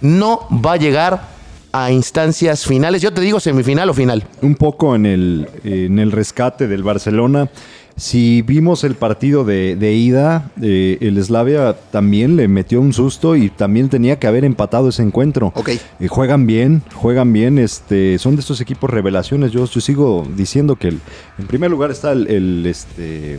no 0.02 0.48
va 0.66 0.74
a 0.74 0.78
llegar 0.78 1.28
a 1.72 1.92
instancias 1.92 2.66
finales. 2.66 3.02
Yo 3.02 3.14
te 3.14 3.22
digo 3.22 3.40
semifinal 3.40 3.90
o 3.90 3.94
final. 3.94 4.26
un 4.42 4.56
poco 4.56 4.96
en 4.96 5.06
el, 5.06 5.48
en 5.64 6.00
el 6.00 6.12
rescate 6.12 6.68
del 6.68 6.84
Barcelona. 6.84 7.50
Si 7.96 8.42
vimos 8.44 8.86
el 8.86 8.96
partido 8.96 9.44
de, 9.44 9.76
de 9.76 9.92
ida, 9.94 10.52
eh, 10.62 10.98
el 11.02 11.22
Slavia 11.22 11.76
también 11.92 12.38
le 12.38 12.48
metió 12.48 12.80
un 12.80 12.94
susto 12.94 13.36
y 13.36 13.50
también 13.50 13.90
tenía 13.90 14.18
que 14.18 14.26
haber 14.26 14.46
empatado 14.46 14.88
ese 14.88 15.04
encuentro. 15.04 15.52
Ok. 15.54 15.70
Eh, 16.00 16.08
juegan 16.08 16.48
bien, 16.48 16.82
juegan 16.96 17.34
bien, 17.34 17.60
este, 17.60 18.18
son 18.18 18.36
de 18.38 18.40
estos 18.40 18.62
equipos 18.62 18.90
revelaciones. 18.90 19.52
Yo, 19.52 19.66
yo 19.66 19.82
sigo 19.82 20.26
diciendo 20.34 20.78
que 20.78 20.88
el- 20.88 21.02
en 21.40 21.48
primer 21.48 21.70
lugar 21.70 21.92
está 21.92 22.14
el, 22.14 22.28
el, 22.28 22.66
este, 22.66 23.38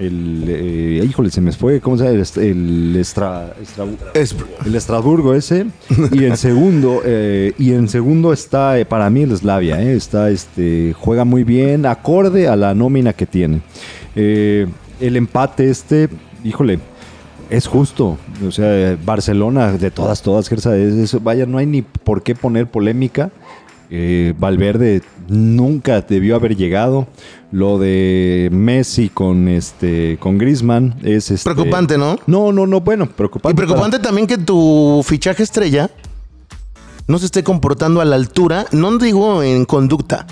el, 0.00 0.44
eh, 0.48 1.04
híjole, 1.08 1.30
se 1.30 1.40
me 1.40 1.52
fue, 1.52 1.80
¿cómo 1.80 1.96
se 1.98 2.04
llama? 2.04 2.16
El, 2.36 2.42
el 2.42 2.96
Estra- 2.96 3.52
Estra- 3.62 3.86
Es- 4.14 4.34
el 4.64 4.74
Estrasburgo 4.74 5.34
ese. 5.34 5.66
Y 6.12 6.24
en 6.24 6.36
segundo 6.36 7.02
eh, 7.04 7.52
y 7.58 7.72
en 7.72 7.88
segundo 7.88 8.32
está 8.32 8.78
eh, 8.78 8.84
para 8.86 9.10
mí 9.10 9.22
el 9.22 9.36
Slavia 9.36 9.80
eh, 9.82 9.94
está 9.94 10.30
este 10.30 10.94
juega 10.98 11.24
muy 11.24 11.44
bien 11.44 11.86
acorde 11.86 12.48
a 12.48 12.56
la 12.56 12.74
nómina 12.74 13.12
que 13.12 13.26
tiene. 13.26 13.60
Eh, 14.16 14.66
el 15.00 15.16
empate 15.16 15.70
este 15.70 16.08
híjole 16.44 16.78
es 17.50 17.66
justo. 17.66 18.16
O 18.46 18.50
sea 18.50 18.96
Barcelona 19.04 19.72
de 19.72 19.90
todas 19.90 20.22
todas 20.22 20.48
Gersa, 20.48 20.76
es- 20.76 20.94
es- 21.14 21.22
vaya 21.22 21.46
no 21.46 21.58
hay 21.58 21.66
ni 21.66 21.82
por 21.82 22.22
qué 22.22 22.34
poner 22.34 22.66
polémica 22.66 23.30
Eh, 23.92 24.34
Valverde 24.38 25.02
nunca 25.28 26.00
debió 26.02 26.36
haber 26.36 26.56
llegado 26.56 27.08
lo 27.50 27.78
de 27.78 28.48
Messi 28.52 29.08
con 29.08 29.48
este 29.48 30.16
con 30.20 30.38
Griezmann 30.38 30.94
es 31.02 31.32
este, 31.32 31.52
Preocupante, 31.52 31.98
¿no? 31.98 32.16
no, 32.26 32.52
no, 32.52 32.66
no, 32.68 32.80
bueno, 32.80 33.06
preocupante. 33.06 33.52
Y 33.52 33.56
preocupante 33.56 33.98
también 33.98 34.28
que 34.28 34.38
tu 34.38 35.02
fichaje 35.04 35.42
estrella 35.42 35.90
no 37.08 37.18
se 37.18 37.26
esté 37.26 37.42
comportando 37.42 38.00
a 38.00 38.04
la 38.04 38.14
altura, 38.14 38.66
no 38.70 38.96
digo 38.98 39.42
en 39.42 39.64
conducta, 39.64 40.26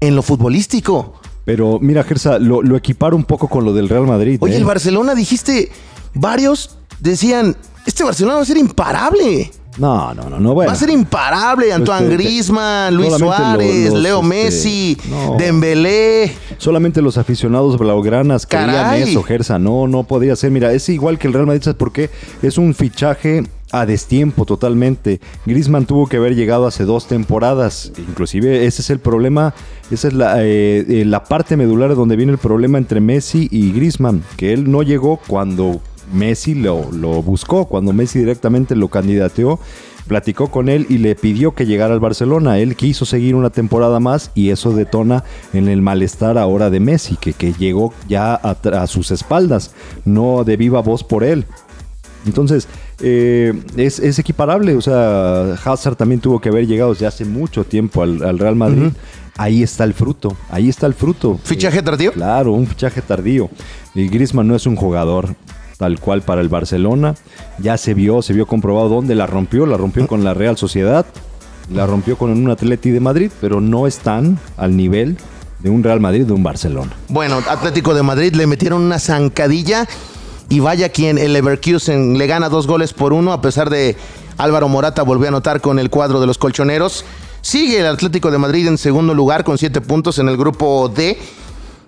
en 0.00 0.16
lo 0.16 0.22
futbolístico. 0.22 1.20
Pero 1.44 1.78
mira, 1.80 2.02
Gersa, 2.02 2.38
lo, 2.38 2.62
lo 2.62 2.80
un 3.14 3.24
poco 3.24 3.48
con 3.48 3.64
lo 3.64 3.74
del 3.74 3.88
Real 3.90 4.06
Madrid. 4.06 4.38
Oye, 4.40 4.54
¿eh? 4.54 4.58
el 4.58 4.64
Barcelona, 4.64 5.14
dijiste, 5.14 5.70
varios 6.14 6.78
decían, 7.00 7.54
este 7.84 8.02
Barcelona 8.02 8.36
va 8.36 8.42
a 8.42 8.46
ser 8.46 8.56
imparable. 8.56 9.50
No, 9.78 10.14
no, 10.14 10.30
no, 10.30 10.40
no, 10.40 10.54
bueno. 10.54 10.68
Va 10.68 10.72
a 10.74 10.78
ser 10.78 10.90
imparable. 10.90 11.72
Antoine 11.72 12.04
Este, 12.04 12.14
Griezmann, 12.16 12.94
Luis 12.94 13.14
Suárez, 13.14 13.92
los, 13.92 14.00
Leo 14.00 14.16
este, 14.22 14.28
Messi, 14.28 14.98
no. 15.10 15.36
Dembélé. 15.38 16.32
Solamente 16.58 17.02
los 17.02 17.18
aficionados 17.18 17.78
blaugranas 17.78 18.46
Caray. 18.46 19.02
eso, 19.10 19.22
Gersa. 19.22 19.58
No, 19.58 19.86
no 19.86 20.04
podía 20.04 20.34
ser. 20.36 20.50
Mira, 20.50 20.72
es 20.72 20.88
igual 20.88 21.18
que 21.18 21.26
el 21.28 21.34
Real 21.34 21.46
Madrid, 21.46 21.62
¿sabes 21.62 21.76
por 21.76 21.92
qué? 21.92 22.10
Es 22.42 22.58
un 22.58 22.74
fichaje 22.74 23.44
a 23.72 23.84
destiempo 23.84 24.44
totalmente. 24.44 25.20
Griezmann 25.44 25.86
tuvo 25.86 26.06
que 26.06 26.16
haber 26.18 26.34
llegado 26.34 26.66
hace 26.66 26.84
dos 26.84 27.06
temporadas. 27.06 27.92
Inclusive 27.98 28.64
ese 28.66 28.82
es 28.82 28.90
el 28.90 29.00
problema, 29.00 29.54
esa 29.90 30.08
es 30.08 30.14
la, 30.14 30.42
eh, 30.42 30.84
eh, 30.88 31.04
la 31.04 31.24
parte 31.24 31.56
medular 31.56 31.94
donde 31.94 32.16
viene 32.16 32.32
el 32.32 32.38
problema 32.38 32.78
entre 32.78 33.00
Messi 33.00 33.48
y 33.50 33.72
Griezmann, 33.72 34.22
que 34.36 34.52
él 34.52 34.70
no 34.70 34.82
llegó 34.82 35.18
cuando 35.26 35.80
Messi 36.12 36.54
lo, 36.54 36.90
lo 36.92 37.22
buscó, 37.22 37.66
cuando 37.66 37.92
Messi 37.92 38.18
directamente 38.18 38.76
lo 38.76 38.88
candidateó. 38.88 39.58
Platicó 40.06 40.52
con 40.52 40.68
él 40.68 40.86
y 40.88 40.98
le 40.98 41.16
pidió 41.16 41.52
que 41.52 41.66
llegara 41.66 41.92
al 41.92 41.98
Barcelona. 41.98 42.60
Él 42.60 42.76
quiso 42.76 43.04
seguir 43.04 43.34
una 43.34 43.50
temporada 43.50 43.98
más 43.98 44.30
y 44.36 44.50
eso 44.50 44.72
detona 44.72 45.24
en 45.52 45.66
el 45.66 45.82
malestar 45.82 46.38
ahora 46.38 46.70
de 46.70 46.78
Messi, 46.78 47.16
que, 47.16 47.32
que 47.32 47.52
llegó 47.54 47.92
ya 48.08 48.34
a, 48.36 48.86
sus 48.86 49.10
espaldas, 49.10 49.72
no 50.04 50.44
de 50.44 50.56
viva 50.56 50.80
voz 50.80 51.02
por 51.02 51.24
él. 51.24 51.44
Entonces, 52.24 52.68
eh, 53.00 53.52
es, 53.76 53.98
es 53.98 54.20
equiparable. 54.20 54.76
O 54.76 54.80
sea, 54.80 55.54
Hazard 55.64 55.96
también 55.96 56.20
tuvo 56.20 56.40
que 56.40 56.50
haber 56.50 56.68
llegado 56.68 56.92
desde 56.92 57.06
hace 57.06 57.24
mucho 57.24 57.64
tiempo 57.64 58.02
al, 58.02 58.22
al 58.22 58.38
Real 58.38 58.54
Madrid. 58.54 58.90
Ahí 59.36 59.62
está 59.62 59.84
el 59.84 59.92
fruto. 59.92 60.36
Ahí 60.50 60.68
está 60.68 60.86
el 60.86 60.94
fruto. 60.94 61.38
¿Fichaje 61.42 61.78
Eh, 61.78 61.82
tardío? 61.82 62.12
Claro, 62.12 62.52
un 62.52 62.66
fichaje 62.66 63.02
tardío. 63.02 63.50
Y 63.94 64.08
Griezmann 64.08 64.48
no 64.48 64.54
es 64.54 64.66
un 64.66 64.76
jugador 64.76 65.34
tal 65.76 66.00
cual 66.00 66.22
para 66.22 66.40
el 66.40 66.48
Barcelona. 66.48 67.14
Ya 67.58 67.76
se 67.76 67.94
vio, 67.94 68.22
se 68.22 68.32
vio 68.32 68.46
comprobado 68.46 68.88
dónde 68.88 69.14
la 69.14 69.26
rompió. 69.26 69.66
La 69.66 69.76
rompió 69.76 70.06
con 70.06 70.24
la 70.24 70.34
Real 70.34 70.56
Sociedad. 70.56 71.06
La 71.70 71.86
rompió 71.86 72.16
con 72.16 72.30
un 72.30 72.50
Atleti 72.50 72.90
de 72.90 73.00
Madrid, 73.00 73.30
pero 73.40 73.60
no 73.60 73.86
están 73.86 74.38
al 74.56 74.76
nivel 74.76 75.16
de 75.58 75.70
un 75.70 75.82
Real 75.82 76.00
Madrid, 76.00 76.24
de 76.24 76.32
un 76.32 76.42
Barcelona. 76.42 76.92
Bueno, 77.08 77.40
Atlético 77.48 77.94
de 77.94 78.02
Madrid 78.02 78.34
le 78.34 78.46
metieron 78.46 78.82
una 78.82 78.98
zancadilla 78.98 79.88
y 80.48 80.60
vaya 80.60 80.90
quien 80.90 81.18
el 81.18 81.32
Leverkusen 81.32 82.18
le 82.18 82.26
gana 82.26 82.48
dos 82.48 82.66
goles 82.66 82.92
por 82.92 83.12
uno 83.12 83.32
a 83.32 83.40
pesar 83.40 83.68
de 83.68 83.96
Álvaro 84.38 84.68
Morata 84.68 85.02
volvió 85.02 85.26
a 85.26 85.28
anotar 85.28 85.60
con 85.60 85.78
el 85.78 85.90
cuadro 85.90 86.20
de 86.20 86.26
los 86.26 86.38
colchoneros. 86.38 87.04
Sigue 87.40 87.80
el 87.80 87.86
Atlético 87.86 88.30
de 88.30 88.38
Madrid 88.38 88.66
en 88.66 88.78
segundo 88.78 89.14
lugar 89.14 89.44
con 89.44 89.56
siete 89.56 89.80
puntos 89.80 90.18
en 90.18 90.28
el 90.28 90.36
grupo 90.36 90.92
D, 90.94 91.18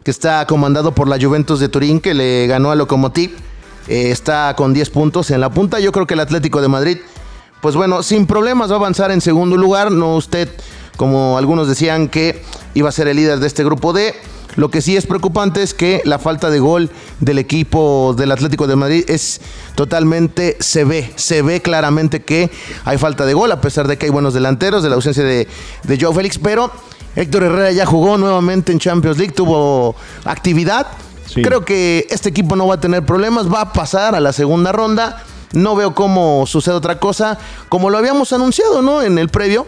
que 0.03 0.11
está 0.11 0.47
comandado 0.47 0.93
por 0.93 1.09
la 1.09 1.21
Juventus 1.21 1.61
de 1.61 1.69
Turín, 1.69 2.01
que 2.01 2.15
le 2.15 2.47
ganó 2.47 2.71
a 2.71 2.75
Lokomotiv. 2.75 3.33
Eh, 3.89 4.11
está 4.11 4.55
con 4.55 4.75
10 4.75 4.91
puntos 4.91 5.31
en 5.31 5.41
la 5.41 5.51
punta. 5.51 5.81
Yo 5.81 5.93
creo 5.93 6.07
que 6.07 6.15
el 6.15 6.21
Atlético 6.21 6.61
de 6.61 6.69
Madrid, 6.69 6.99
pues 7.63 7.75
bueno, 7.75 8.03
sin 8.03 8.27
problemas 8.27 8.71
va 8.71 8.75
a 8.75 8.79
avanzar 8.79 9.11
en 9.11 9.21
segundo 9.21 9.57
lugar. 9.57 9.91
No 9.91 10.17
usted, 10.17 10.49
como 10.97 11.39
algunos 11.39 11.69
decían, 11.69 12.09
que 12.09 12.43
iba 12.75 12.89
a 12.91 12.93
ser 12.93 13.09
el 13.09 13.17
líder 13.17 13.41
de 13.41 13.47
este 13.47 13.65
grupo 13.65 13.93
D. 13.93 14.15
Lo 14.57 14.71
que 14.71 14.83
sí 14.83 14.97
es 14.97 15.07
preocupante 15.07 15.63
es 15.63 15.73
que 15.73 16.03
la 16.05 16.19
falta 16.19 16.51
de 16.51 16.59
gol 16.59 16.91
del 17.21 17.39
equipo 17.39 18.15
del 18.17 18.33
Atlético 18.33 18.67
de 18.67 18.77
Madrid 18.77 19.05
es 19.09 19.41
totalmente, 19.77 20.57
se 20.59 20.85
ve, 20.85 21.13
se 21.15 21.43
ve 21.43 21.63
claramente 21.63 22.25
que 22.25 22.51
hay 22.85 22.99
falta 22.99 23.25
de 23.25 23.35
gol, 23.35 23.53
a 23.53 23.61
pesar 23.61 23.87
de 23.87 23.97
que 23.97 24.07
hay 24.07 24.11
buenos 24.11 24.35
delanteros, 24.35 24.83
de 24.83 24.89
la 24.89 24.97
ausencia 24.97 25.23
de, 25.23 25.47
de 25.85 25.99
Joe 26.01 26.13
Félix, 26.13 26.39
pero 26.39 26.73
Héctor 27.15 27.45
Herrera 27.45 27.71
ya 27.71 27.87
jugó 27.87 28.19
nuevamente 28.19 28.73
en 28.73 28.81
Champions 28.81 29.19
League, 29.19 29.33
tuvo 29.33 29.95
actividad. 30.25 30.89
Creo 31.35 31.65
que 31.65 32.07
este 32.11 32.29
equipo 32.29 32.57
no 32.57 32.67
va 32.67 32.77
a 32.77 32.81
tener 32.81 33.05
problemas, 33.05 33.53
va 33.53 33.61
a 33.63 33.73
pasar 33.73 34.15
a 34.15 34.21
la 34.21 34.33
segunda 34.33 34.73
ronda. 34.73 35.23
No 35.53 35.77
veo 35.77 35.95
cómo 35.95 36.47
sucede 36.47 36.75
otra 36.75 36.99
cosa, 36.99 37.39
como 37.69 37.91
lo 37.91 37.99
habíamos 37.99 38.33
anunciado, 38.33 38.83
¿no? 38.83 39.03
En 39.03 39.19
el 39.19 39.29
previo. 39.29 39.67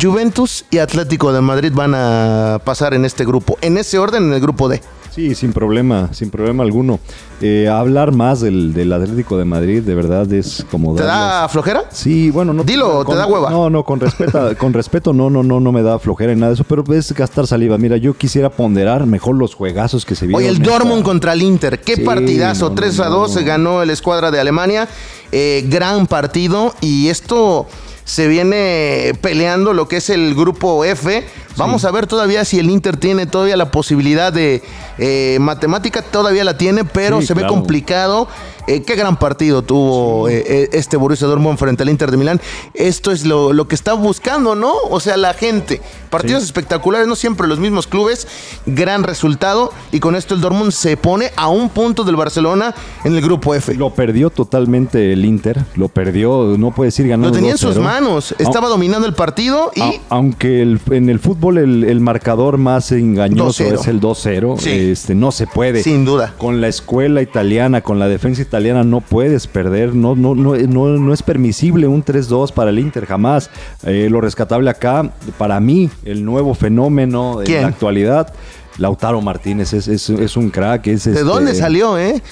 Juventus 0.00 0.64
y 0.70 0.78
Atlético 0.78 1.32
de 1.32 1.40
Madrid 1.40 1.72
van 1.74 1.94
a 1.96 2.60
pasar 2.64 2.94
en 2.94 3.04
este 3.04 3.24
grupo, 3.24 3.58
en 3.60 3.76
ese 3.76 3.98
orden, 3.98 4.24
en 4.28 4.34
el 4.34 4.40
grupo 4.40 4.68
D. 4.68 4.80
Sí, 5.14 5.34
sin 5.34 5.52
problema, 5.52 6.08
sin 6.12 6.30
problema 6.30 6.62
alguno. 6.62 7.00
Eh, 7.40 7.68
hablar 7.68 8.12
más 8.12 8.40
del, 8.40 8.72
del 8.72 8.92
Atlético 8.92 9.36
de 9.38 9.44
Madrid, 9.44 9.82
de 9.82 9.94
verdad, 9.94 10.30
es 10.32 10.64
como... 10.70 10.94
¿Te 10.94 11.02
da 11.02 11.48
flojera? 11.48 11.84
Sí, 11.90 12.30
bueno, 12.30 12.52
no. 12.52 12.62
Dilo, 12.62 13.00
¿te 13.00 13.06
con- 13.06 13.16
da 13.16 13.26
hueva? 13.26 13.50
No, 13.50 13.68
no, 13.70 13.84
con 13.84 13.98
respeto, 13.98 14.54
con 14.58 14.72
respeto, 14.72 15.12
no, 15.12 15.28
no, 15.28 15.42
no, 15.42 15.58
no 15.58 15.72
me 15.72 15.82
da 15.82 15.98
flojera 15.98 16.32
ni 16.32 16.38
nada 16.40 16.50
de 16.50 16.54
eso, 16.54 16.64
pero 16.64 16.84
es 16.94 17.12
gastar 17.12 17.46
saliva. 17.46 17.76
Mira, 17.78 17.96
yo 17.96 18.14
quisiera 18.14 18.50
ponderar 18.50 19.04
mejor 19.06 19.36
los 19.36 19.54
juegazos 19.54 20.04
que 20.04 20.14
se 20.14 20.26
vieron. 20.26 20.42
Oye, 20.42 20.48
el 20.50 20.56
esta- 20.62 20.70
Dortmund 20.70 21.02
contra 21.02 21.32
el 21.32 21.42
Inter. 21.42 21.80
Qué 21.80 21.96
Sí, 21.96 22.02
partidazo. 22.02 22.66
no, 22.66 22.70
no, 22.70 22.74
3 22.76 23.00
a 23.00 23.06
2 23.08 23.34
no. 23.36 23.44
ganó 23.44 23.82
el 23.82 23.90
escuadra 23.90 24.30
de 24.30 24.38
Alemania. 24.38 24.86
Eh, 25.32 25.64
gran 25.68 26.06
partido. 26.06 26.74
Y 26.80 27.08
esto 27.08 27.66
se 28.04 28.26
viene 28.28 29.12
peleando 29.20 29.72
lo 29.72 29.86
que 29.88 29.98
es 29.98 30.10
el 30.10 30.34
grupo 30.34 30.84
F. 30.84 31.24
Vamos 31.56 31.84
a 31.84 31.90
ver 31.90 32.06
todavía 32.06 32.44
si 32.44 32.58
el 32.58 32.70
Inter 32.70 32.96
tiene 32.96 33.26
todavía 33.26 33.56
la 33.56 33.70
posibilidad 33.70 34.32
de 34.32 34.62
eh, 34.98 35.36
matemática, 35.40 36.00
todavía 36.02 36.44
la 36.44 36.56
tiene, 36.56 36.84
pero 36.84 37.20
Sí, 37.20 37.26
se 37.28 37.34
ve 37.34 37.46
complicado. 37.46 38.28
Eh, 38.66 38.82
qué 38.82 38.94
gran 38.94 39.18
partido 39.18 39.62
tuvo 39.62 40.28
eh, 40.28 40.44
eh, 40.46 40.68
este 40.74 40.96
Borussia 40.96 41.26
Dortmund 41.26 41.58
frente 41.58 41.82
al 41.82 41.88
Inter 41.88 42.10
de 42.12 42.16
Milán. 42.16 42.40
Esto 42.74 43.10
es 43.10 43.24
lo, 43.24 43.52
lo 43.52 43.66
que 43.66 43.74
está 43.74 43.94
buscando, 43.94 44.54
¿no? 44.54 44.72
O 44.90 45.00
sea, 45.00 45.16
la 45.16 45.34
gente. 45.34 45.80
Partidos 46.08 46.42
Sí. 46.42 46.46
espectaculares, 46.46 47.08
no 47.08 47.16
siempre 47.16 47.48
los 47.48 47.58
mismos 47.58 47.86
clubes. 47.88 48.28
Gran 48.66 49.02
resultado. 49.02 49.72
Y 49.90 49.98
con 49.98 50.14
esto 50.14 50.34
el 50.34 50.40
Dortmund 50.40 50.70
se 50.72 50.96
pone 50.96 51.32
a 51.36 51.48
un 51.48 51.68
punto 51.70 52.04
del 52.04 52.14
Barcelona 52.16 52.74
en 53.02 53.14
el 53.16 53.22
grupo 53.22 53.54
F. 53.56 53.74
Lo 53.74 53.92
perdió 53.94 54.30
totalmente 54.30 55.12
el 55.14 55.24
Inter, 55.24 55.64
lo 55.74 55.88
perdió, 55.88 56.54
no 56.56 56.70
puede 56.70 56.88
decir 56.88 57.08
ganando 57.08 57.28
Lo 57.30 57.34
tenía 57.34 57.52
en 57.52 57.58
sus 57.58 57.74
2-0. 57.76 57.80
manos. 57.82 58.34
Estaba 58.38 58.68
dominando 58.68 59.06
el 59.08 59.14
partido 59.14 59.72
y 59.74 59.80
A- 59.80 59.92
aunque 60.10 60.62
el- 60.62 60.80
en 60.92 61.08
el 61.08 61.18
fútbol 61.18 61.39
el, 61.48 61.84
el 61.84 62.00
marcador 62.00 62.58
más 62.58 62.92
engañoso 62.92 63.64
2-0. 63.64 63.74
es 63.80 63.86
el 63.88 64.00
2-0, 64.00 64.58
Sí. 64.58 64.70
este, 64.70 65.14
no 65.14 65.32
se 65.32 65.46
puede. 65.46 65.82
Sin 65.82 66.04
duda. 66.04 66.34
Con 66.38 66.60
la 66.60 66.68
escuela 66.68 67.22
italiana, 67.22 67.80
con 67.80 67.98
la 67.98 68.08
defensa 68.08 68.42
italiana, 68.42 68.84
no 68.84 69.00
puedes 69.00 69.46
perder. 69.46 69.94
No, 69.94 70.14
no, 70.14 70.34
no, 70.34 70.54
no, 70.56 70.86
no 70.98 71.12
es 71.12 71.22
permisible 71.22 71.86
un 71.86 72.04
3-2 72.04 72.52
para 72.52 72.70
el 72.70 72.78
Inter, 72.78 73.06
jamás. 73.06 73.50
Eh, 73.84 74.08
lo 74.10 74.20
rescatable 74.20 74.70
acá, 74.70 75.10
para 75.38 75.58
mí, 75.60 75.88
el 76.04 76.24
nuevo 76.24 76.54
fenómeno 76.54 77.38
¿Quién? 77.44 77.58
en 77.58 77.62
la 77.62 77.68
actualidad. 77.68 78.32
Lautaro 78.78 79.20
Martínez 79.20 79.72
es, 79.74 79.88
es- 79.88 80.08
es 80.08 80.36
un 80.36 80.48
crack. 80.48 80.86
Es, 80.86 81.04
¿de 81.04 81.10
este, 81.12 81.24
dónde 81.24 81.54
salió, 81.54 81.98
eh? 81.98 82.22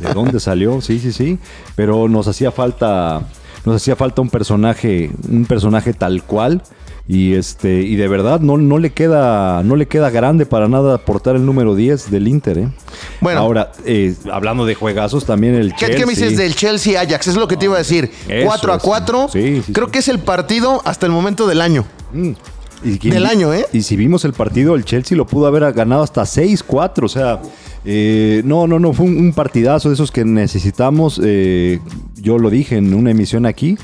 ¿De 0.00 0.12
dónde 0.14 0.38
salió? 0.38 0.80
Sí, 0.80 0.98
sí, 1.00 1.10
sí. 1.12 1.38
Pero 1.74 2.06
nos 2.08 2.28
hacía 2.28 2.52
falta, 2.52 3.22
nos 3.64 3.76
hacía 3.76 3.96
falta 3.96 4.22
un 4.22 4.28
personaje, 4.30 5.10
un 5.28 5.44
personaje 5.46 5.92
tal 5.94 6.22
cual. 6.22 6.62
Y 7.08 7.34
este, 7.34 7.82
y 7.82 7.94
de 7.94 8.08
verdad 8.08 8.40
no, 8.40 8.56
no 8.58 8.78
le 8.78 8.90
queda, 8.90 9.62
no 9.62 9.76
le 9.76 9.86
queda 9.86 10.10
grande 10.10 10.44
para 10.44 10.66
nada 10.66 10.94
aportar 10.96 11.36
el 11.36 11.46
número 11.46 11.76
10 11.76 12.10
del 12.10 12.26
Inter, 12.26 12.58
¿eh? 12.58 12.68
Bueno. 13.20 13.40
Ahora, 13.40 13.70
eh, 13.84 14.14
hablando 14.32 14.66
de 14.66 14.74
juegazos, 14.74 15.24
también 15.24 15.54
el 15.54 15.70
¿Qué, 15.74 15.86
Chelsea. 15.86 15.96
qué 15.98 16.06
me 16.06 16.14
dices 16.14 16.36
del 16.36 16.54
Chelsea 16.56 17.00
Ajax? 17.00 17.28
Es 17.28 17.36
lo 17.36 17.46
que 17.46 17.56
te 17.56 17.66
iba 17.66 17.76
a 17.76 17.78
decir. 17.78 18.10
Eso 18.28 18.46
4 18.46 18.72
a 18.72 18.76
es. 18.76 18.82
4. 18.82 19.28
Sí, 19.32 19.62
sí, 19.64 19.72
Creo 19.72 19.86
sí. 19.86 19.92
que 19.92 19.98
es 20.00 20.08
el 20.08 20.18
partido 20.18 20.82
hasta 20.84 21.06
el 21.06 21.12
momento 21.12 21.46
del 21.46 21.60
año. 21.60 21.84
Mm. 22.12 22.32
Y 22.84 22.98
Del 23.08 23.24
año, 23.26 23.54
¿eh? 23.54 23.66
Y 23.72 23.82
si 23.82 23.96
vimos 23.96 24.24
el 24.24 24.32
partido, 24.32 24.74
el 24.76 24.84
Chelsea 24.84 25.16
lo 25.16 25.26
pudo 25.26 25.46
haber 25.46 25.72
ganado 25.72 26.02
hasta 26.02 26.22
6-4. 26.22 27.04
O 27.04 27.08
sea, 27.08 27.40
eh, 27.84 28.42
no, 28.44 28.66
no, 28.66 28.78
no, 28.78 28.92
fue 28.92 29.06
un, 29.06 29.16
un 29.16 29.32
partidazo 29.32 29.88
de 29.88 29.94
esos 29.94 30.10
que 30.12 30.24
necesitamos. 30.24 31.20
eh, 31.24 31.78
yo 32.16 32.38
lo 32.38 32.50
dije 32.50 32.76
en 32.76 32.92
una 32.94 33.12
emisión 33.12 33.46
aquí. 33.46 33.78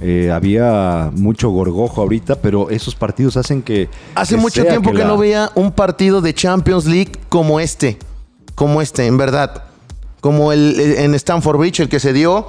Eh, 0.00 0.30
había 0.32 1.10
mucho 1.14 1.48
gorgojo 1.50 2.02
ahorita, 2.02 2.36
pero 2.36 2.68
esos 2.70 2.94
partidos 2.94 3.36
hacen 3.36 3.62
que. 3.62 3.88
Hace 4.14 4.34
que 4.36 4.40
mucho 4.40 4.64
tiempo 4.64 4.92
que, 4.92 4.98
la- 4.98 5.06
no 5.06 5.16
veía 5.18 5.50
un 5.54 5.72
partido 5.72 6.20
de 6.20 6.34
Champions 6.34 6.84
League 6.86 7.12
como 7.28 7.60
este. 7.60 7.98
Como 8.54 8.82
este, 8.82 9.06
en 9.06 9.16
verdad. 9.16 9.64
Como 10.20 10.52
el, 10.52 10.78
el- 10.80 10.98
en 10.98 11.14
Stanford 11.14 11.58
Bridge, 11.58 11.80
el 11.80 11.88
que 11.88 12.00
se 12.00 12.12
dio 12.12 12.46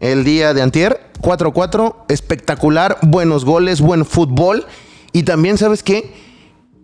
el 0.00 0.24
día 0.24 0.54
de 0.54 0.62
antier. 0.62 1.00
4-4, 1.22 1.94
espectacular, 2.08 2.98
buenos 3.02 3.44
goles, 3.44 3.80
buen 3.80 4.04
fútbol. 4.04 4.66
Y 5.12 5.22
también, 5.22 5.56
¿sabes 5.58 5.82
qué? 5.82 6.12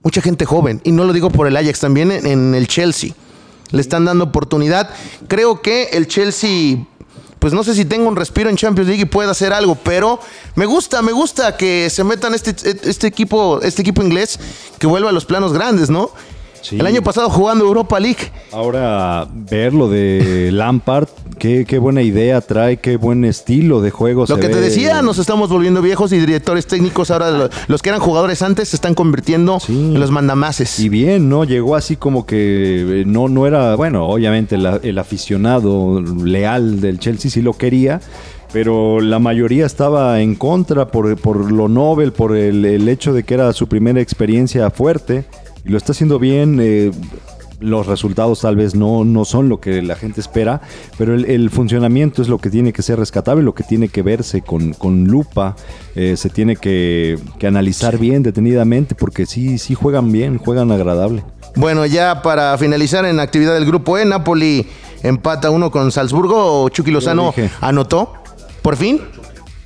Mucha 0.02 0.20
gente 0.22 0.44
joven. 0.46 0.80
Y 0.84 0.92
no 0.92 1.04
lo 1.04 1.12
digo 1.12 1.30
por 1.30 1.46
el 1.46 1.56
Ajax, 1.56 1.80
también 1.80 2.10
en, 2.10 2.26
en 2.26 2.54
el 2.54 2.66
Chelsea. 2.66 3.12
Le 3.70 3.80
están 3.80 4.04
dando 4.04 4.24
oportunidad. 4.24 4.88
Creo 5.28 5.60
que 5.62 5.84
el 5.92 6.06
Chelsea 6.08 6.78
pues 7.42 7.52
no 7.52 7.64
sé 7.64 7.74
si 7.74 7.84
tenga 7.84 8.08
un 8.08 8.14
respiro 8.14 8.48
en 8.48 8.56
Champions 8.56 8.86
League 8.86 9.02
y 9.02 9.04
pueda 9.04 9.32
hacer 9.32 9.52
algo, 9.52 9.74
pero 9.74 10.20
me 10.54 10.64
gusta, 10.64 11.02
me 11.02 11.10
gusta 11.10 11.56
que 11.56 11.90
se 11.90 12.04
metan 12.04 12.34
este, 12.34 12.54
este 12.88 13.08
equipo, 13.08 13.60
este 13.62 13.82
equipo 13.82 14.00
inglés 14.00 14.38
que 14.78 14.86
vuelva 14.86 15.10
a 15.10 15.12
los 15.12 15.24
planos 15.24 15.52
grandes, 15.52 15.90
¿no? 15.90 16.12
Sí. 16.62 16.78
El 16.78 16.86
año 16.86 17.02
pasado 17.02 17.28
jugando 17.28 17.64
Europa 17.64 18.00
League. 18.00 18.30
Ahora, 18.52 19.26
ver 19.50 19.74
lo 19.74 19.88
de 19.88 20.50
Lampard, 20.52 21.08
qué, 21.38 21.64
qué 21.66 21.78
buena 21.78 22.02
idea 22.02 22.40
trae, 22.40 22.76
qué 22.78 22.96
buen 22.96 23.24
estilo 23.24 23.80
de 23.80 23.90
juego. 23.90 24.22
Lo 24.28 24.34
se 24.36 24.40
que 24.40 24.48
te 24.48 24.54
ve. 24.54 24.60
decía, 24.60 25.02
nos 25.02 25.18
estamos 25.18 25.50
volviendo 25.50 25.82
viejos 25.82 26.12
y 26.12 26.18
directores 26.18 26.66
técnicos 26.66 27.10
ahora, 27.10 27.30
lo- 27.32 27.50
los 27.66 27.82
que 27.82 27.88
eran 27.88 28.00
jugadores 28.00 28.42
antes, 28.42 28.68
se 28.68 28.76
están 28.76 28.94
convirtiendo 28.94 29.58
Sí. 29.60 29.72
en 29.72 29.98
los 30.00 30.10
mandamases. 30.12 30.78
Y 30.80 30.88
bien, 30.88 31.28
¿no? 31.28 31.44
Llegó 31.44 31.74
así 31.76 31.96
como 31.96 32.26
que 32.26 33.00
eh, 33.00 33.04
no, 33.06 33.28
no 33.28 33.46
era, 33.46 33.74
bueno, 33.74 34.06
obviamente 34.06 34.56
la- 34.56 34.78
el 34.82 34.98
aficionado 34.98 36.00
leal 36.00 36.80
del 36.80 36.98
Chelsea 37.00 37.30
sí 37.30 37.42
lo 37.42 37.54
quería, 37.54 38.00
pero 38.52 39.00
la 39.00 39.18
mayoría 39.18 39.66
estaba 39.66 40.20
en 40.20 40.34
contra 40.36 40.88
por, 40.88 41.16
por 41.16 41.50
lo 41.50 41.68
Nobel, 41.68 42.12
por 42.12 42.36
el, 42.36 42.64
el 42.64 42.88
hecho 42.88 43.12
de 43.12 43.24
que 43.24 43.34
era 43.34 43.52
su 43.52 43.66
primera 43.66 44.00
experiencia 44.00 44.70
fuerte, 44.70 45.24
y 45.64 45.68
lo 45.70 45.78
está 45.78 45.92
haciendo 45.92 46.18
bien. 46.18 46.58
eh, 46.60 46.90
los 47.60 47.86
resultados 47.86 48.40
tal 48.40 48.56
vez 48.56 48.74
no, 48.74 49.04
no 49.04 49.24
son 49.24 49.48
lo 49.48 49.60
que 49.60 49.82
la 49.82 49.94
gente 49.94 50.20
espera, 50.20 50.60
pero 50.98 51.14
el, 51.14 51.26
el 51.26 51.48
funcionamiento 51.48 52.20
es 52.20 52.28
lo 52.28 52.38
que 52.38 52.50
tiene 52.50 52.72
que 52.72 52.82
ser 52.82 52.98
rescatable, 52.98 53.42
lo 53.44 53.54
que 53.54 53.62
tiene 53.62 53.88
que 53.88 54.02
verse 54.02 54.42
con, 54.42 54.72
con 54.74 55.04
lupa, 55.04 55.54
eh, 55.94 56.16
se 56.16 56.28
tiene 56.28 56.56
que, 56.56 57.18
que 57.38 57.46
analizar 57.46 57.98
bien 57.98 58.24
detenidamente, 58.24 58.96
porque 58.96 59.26
sí, 59.26 59.58
sí 59.58 59.74
juegan 59.74 60.10
bien, 60.10 60.38
juegan 60.38 60.72
agradable. 60.72 61.22
Bueno, 61.54 61.86
ya 61.86 62.20
para 62.22 62.58
finalizar 62.58 63.04
en 63.04 63.20
actividad 63.20 63.54
del 63.54 63.66
grupo 63.66 63.96
E, 63.96 64.04
Napoli 64.04 64.66
empata 65.04 65.50
uno 65.50 65.70
con 65.70 65.92
Salzburgo. 65.92 66.68
Chucky 66.70 66.90
Lozano 66.90 67.32
anotó, 67.60 68.14
por 68.62 68.76
fin. 68.76 69.00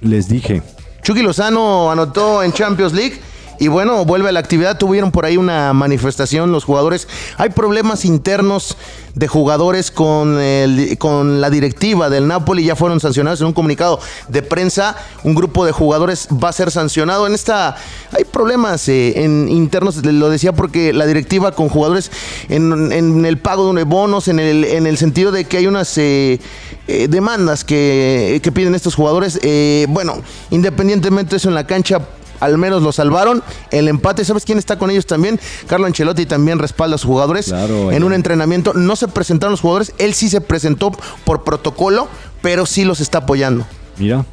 Les 0.03 0.29
dije, 0.29 0.63
Chucky 1.03 1.23
Lozano 1.23 1.91
anotó 1.91 2.43
en 2.43 2.53
Champions 2.53 2.93
League. 2.93 3.19
Y 3.59 3.69
bueno, 3.69 4.05
vuelve 4.05 4.29
a 4.29 4.33
la 4.33 4.41
actividad. 4.41 4.77
Tuvieron 4.79 5.11
por 5.13 5.25
ahí 5.25 5.37
una 5.37 5.73
manifestación 5.73 6.53
los 6.53 6.65
jugadores. 6.65 7.09
Hay 7.39 7.51
problemas 7.51 8.05
internos 8.05 8.77
de 9.15 9.29
jugadores 9.29 9.91
con, 9.91 10.39
el- 10.41 10.99
con 10.99 11.41
la 11.41 11.49
directiva 11.49 12.11
del 12.11 12.27
Napoli. 12.29 12.65
Ya 12.65 12.77
fueron 12.77 13.01
sancionados 13.01 13.41
en 13.41 13.47
un 13.47 13.53
comunicado 13.55 13.99
de 14.29 14.43
prensa. 14.43 14.97
Un 15.25 15.35
grupo 15.35 15.65
de 15.65 15.73
jugadores 15.73 16.29
va 16.33 16.51
a 16.51 16.53
ser 16.53 16.71
sancionado. 16.71 17.27
En 17.27 17.35
esta 17.35 17.77
hay 18.13 18.25
problemas 18.25 18.89
eh, 18.89 19.25
en, 19.25 19.49
internos. 19.49 20.05
Lo 20.05 20.29
decía 20.29 20.53
porque 20.53 20.93
la 20.93 21.07
directiva 21.07 21.53
con 21.53 21.69
jugadores 21.71 22.11
en, 22.51 22.93
en 22.93 23.25
el 23.25 23.39
pago 23.39 23.73
de 23.73 23.85
bonos, 23.85 24.29
en 24.29 24.39
el, 24.39 24.65
en 24.65 24.87
el 24.87 24.99
sentido 24.99 25.33
de 25.33 25.45
que 25.47 25.57
hay 25.57 25.67
unas 25.67 25.97
eh, 25.97 26.41
eh, 26.89 27.09
demandas 27.09 27.65
que, 27.65 28.39
que 28.43 28.53
piden 28.53 28.75
estos 28.75 28.95
jugadores. 28.95 29.39
Eh, 29.43 29.87
bueno, 29.89 30.17
independientemente 30.51 31.31
de 31.31 31.37
eso 31.39 31.49
en 31.49 31.55
la 31.55 31.67
cancha 31.67 32.01
al 32.41 32.59
menos 32.59 32.83
lo 32.83 32.93
salvaron. 32.93 33.43
El 33.71 33.89
empate, 33.89 34.25
¿sabes 34.25 34.45
quién 34.45 34.59
está 34.59 34.79
con 34.79 34.91
ellos 34.91 35.07
también? 35.07 35.41
Carlo 35.67 35.87
Ancelotti 35.87 36.27
también 36.27 36.59
respalda 36.59 36.97
a 36.97 36.99
sus 36.99 37.07
jugadores. 37.09 37.47
Claro, 37.47 37.93
en 37.93 38.05
un 38.05 38.13
entrenamiento 38.13 38.73
no 38.75 38.97
se 38.97 39.09
presentaron 39.09 39.53
los 39.53 39.61
jugadores, 39.61 39.93
él 39.99 40.15
sí 40.15 40.29
se 40.29 40.41
presentó 40.41 40.93
por 41.25 41.45
protocolo, 41.45 42.09
pero 42.43 42.67
sí 42.67 42.85
los 42.85 43.01
está 43.01 43.19
apoyando. 43.19 43.67
mira. 43.99 44.25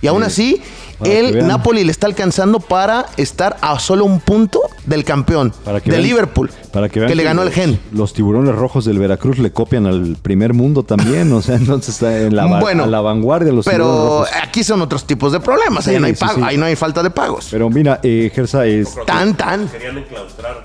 Y 0.00 0.06
aún 0.06 0.22
Eh, 0.22 0.26
así, 0.26 0.62
el. 1.04 1.46
Napoli 1.46 1.84
le 1.84 1.90
está 1.92 2.06
alcanzando 2.06 2.60
para 2.60 3.06
estar 3.16 3.56
a 3.60 3.78
solo 3.78 4.04
un 4.04 4.20
punto 4.20 4.60
del 4.86 5.04
campeón, 5.04 5.52
Para 5.64 5.80
que 5.80 5.90
de 5.90 5.96
vean- 5.98 6.06
Liverpool, 6.08 6.50
Para 6.72 6.88
que, 6.88 7.00
vean 7.00 7.16
le 7.16 7.22
ganó 7.22 7.42
el 7.42 7.50
gen. 7.52 7.78
Los 7.92 8.12
tiburones 8.14 8.54
rojos 8.54 8.84
del 8.84 8.98
Veracruz 8.98 9.38
le 9.38 9.52
copian 9.52 9.86
al 9.86 10.16
primer 10.20 10.54
mundo 10.54 10.82
también, 10.82 11.32
o 11.32 11.42
sea, 11.42 11.54
entonces 11.56 11.94
está 11.94 12.18
en 12.18 12.34
la, 12.34 12.46
va- 12.46 12.60
Bueno, 12.60 12.84
a 12.84 12.86
la 12.86 13.00
vanguardia 13.00 13.52
los 13.52 13.64
tiburones 13.64 13.94
Pero 13.96 14.08
rojos. 14.08 14.28
aquí 14.42 14.64
son 14.64 14.80
otros 14.82 15.04
tipos 15.06 15.32
de 15.32 15.40
problemas, 15.40 15.86
ahí 15.88 15.98
no 15.98 16.06
hay 16.06 16.14
sí, 16.14 16.20
pago, 16.24 16.34
sí. 16.36 16.42
ahí 16.44 16.56
no 16.56 16.66
hay 16.66 16.76
falta 16.76 17.02
de 17.02 17.10
pagos. 17.10 17.48
Pero 17.50 17.68
mira, 17.70 18.00
eh, 18.02 18.30
Gersa 18.34 18.66
es... 18.66 18.88
Tan, 19.06 19.36
tan. 19.36 19.68
Querían 19.68 19.98
enclaustrar 19.98 20.62